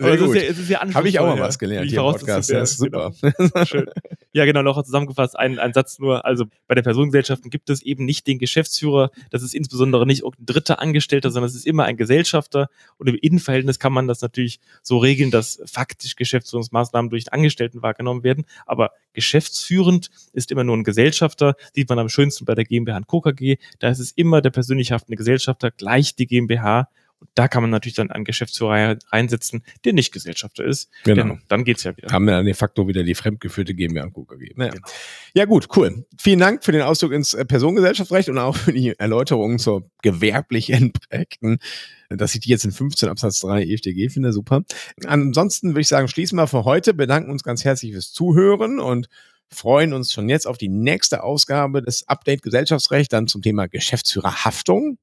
Sehr 0.00 0.16
gut. 0.16 0.34
Es 0.34 0.58
ist 0.58 0.70
ja, 0.70 0.82
ja 0.82 0.94
Habe 0.94 1.06
ich 1.06 1.18
auch 1.18 1.26
mal 1.26 1.38
was 1.38 1.58
gelernt 1.58 1.90
hier 1.90 1.98
im 1.98 2.06
Podcast. 2.06 2.48
Ja, 2.48 2.62
ist 2.62 2.78
super. 2.78 3.12
Genau. 3.20 3.64
Schön. 3.66 3.84
Ja, 4.32 4.46
genau, 4.46 4.62
noch 4.62 4.82
zusammengefasst, 4.82 5.38
ein, 5.38 5.58
ein 5.58 5.74
Satz 5.74 5.98
nur. 5.98 6.24
Also 6.24 6.46
bei 6.68 6.74
den 6.74 6.84
Personengesellschaften 6.84 7.50
gibt 7.50 7.68
es 7.68 7.82
eben 7.82 8.06
nicht 8.06 8.26
den 8.26 8.38
Geschäftsführer. 8.38 9.10
Das 9.30 9.42
ist 9.42 9.54
insbesondere 9.54 10.06
nicht 10.06 10.22
irgendein 10.22 10.46
dritter 10.46 10.80
Angestellter, 10.80 11.30
sondern 11.30 11.50
es 11.50 11.54
ist 11.54 11.66
immer 11.66 11.84
ein 11.84 11.98
Gesellschafter. 11.98 12.68
Und 12.96 13.08
im 13.08 13.14
Innenverhältnis 13.14 13.78
kann 13.78 13.92
man 13.92 14.08
das 14.08 14.22
natürlich 14.22 14.58
so 14.82 14.96
regeln, 14.96 15.30
dass 15.30 15.60
faktisch 15.66 16.16
Geschäftsführungsmaßnahmen 16.16 17.10
durch 17.10 17.30
Angestellten 17.30 17.82
wahrgenommen 17.82 18.24
werden. 18.24 18.46
Aber 18.64 18.92
geschäftsführend 19.12 20.10
ist 20.32 20.50
immer 20.50 20.64
nur 20.64 20.78
ein 20.78 20.84
Gesellschafter. 20.84 21.56
Sieht 21.74 21.90
man 21.90 21.98
am 21.98 22.08
schönsten 22.08 22.46
bei 22.46 22.54
der 22.54 22.64
GmbH 22.64 22.85
und 22.94 23.06
Co. 23.06 23.20
KG. 23.20 23.56
Da 23.78 23.88
ist 23.88 23.98
es 23.98 24.12
immer 24.12 24.40
der 24.40 24.50
persönlich 24.50 24.92
haftende 24.92 25.16
Gesellschafter 25.16 25.70
gleich 25.70 26.14
die 26.14 26.26
GmbH 26.26 26.88
und 27.18 27.30
da 27.34 27.48
kann 27.48 27.62
man 27.62 27.70
natürlich 27.70 27.94
dann 27.94 28.10
einen 28.10 28.24
Geschäftsführer 28.24 28.98
reinsetzen, 29.10 29.62
der 29.84 29.94
nicht 29.94 30.12
Gesellschafter 30.12 30.64
ist. 30.64 30.90
Genau. 31.04 31.38
dann 31.48 31.64
geht's 31.64 31.82
ja 31.82 31.96
wieder. 31.96 32.12
Haben 32.12 32.26
wir 32.26 32.32
dann 32.32 32.44
de 32.44 32.52
facto 32.52 32.88
wieder 32.88 33.04
die 33.04 33.14
fremdgeführte 33.14 33.74
GmbH 33.74 34.04
und 34.04 34.28
KG. 34.28 34.52
Naja. 34.54 34.72
Genau. 34.72 34.86
Ja 35.32 35.44
gut, 35.46 35.68
cool. 35.76 36.04
Vielen 36.18 36.40
Dank 36.40 36.62
für 36.62 36.72
den 36.72 36.82
Ausdruck 36.82 37.12
ins 37.12 37.32
äh, 37.32 37.46
Personengesellschaftsrecht 37.46 38.28
und 38.28 38.38
auch 38.38 38.56
für 38.56 38.72
die 38.72 38.98
Erläuterung 38.98 39.58
zur 39.58 39.90
gewerblich 40.02 40.70
entprägten 40.70 41.58
dass 42.08 42.34
ich 42.34 42.40
die 42.40 42.50
jetzt 42.50 42.64
in 42.64 42.70
15 42.70 43.08
Absatz 43.08 43.40
3 43.40 43.64
EFDG 43.64 44.10
finde, 44.10 44.32
super. 44.32 44.62
Ansonsten 45.06 45.70
würde 45.70 45.80
ich 45.80 45.88
sagen, 45.88 46.06
schließen 46.06 46.38
wir 46.38 46.46
für 46.46 46.64
heute, 46.64 46.94
bedanken 46.94 47.30
uns 47.30 47.42
ganz 47.42 47.64
herzlich 47.64 47.92
fürs 47.92 48.12
Zuhören 48.12 48.78
und 48.78 49.08
freuen 49.52 49.92
uns 49.92 50.12
schon 50.12 50.28
jetzt 50.28 50.46
auf 50.46 50.58
die 50.58 50.68
nächste 50.68 51.22
Ausgabe 51.22 51.82
des 51.82 52.08
Update 52.08 52.42
Gesellschaftsrecht, 52.42 53.12
dann 53.12 53.26
zum 53.26 53.42
Thema 53.42 53.68
Geschäftsführerhaftung. 53.68 54.98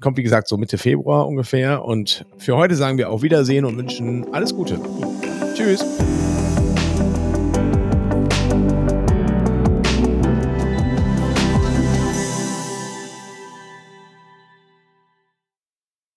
Kommt, 0.00 0.16
wie 0.16 0.22
gesagt, 0.22 0.48
so 0.48 0.56
Mitte 0.56 0.76
Februar 0.76 1.26
ungefähr. 1.26 1.84
Und 1.84 2.26
für 2.38 2.56
heute 2.56 2.74
sagen 2.74 2.98
wir 2.98 3.10
auf 3.10 3.22
Wiedersehen 3.22 3.64
und 3.64 3.76
wünschen 3.76 4.32
alles 4.34 4.54
Gute. 4.54 4.80
Tschüss. 5.54 5.84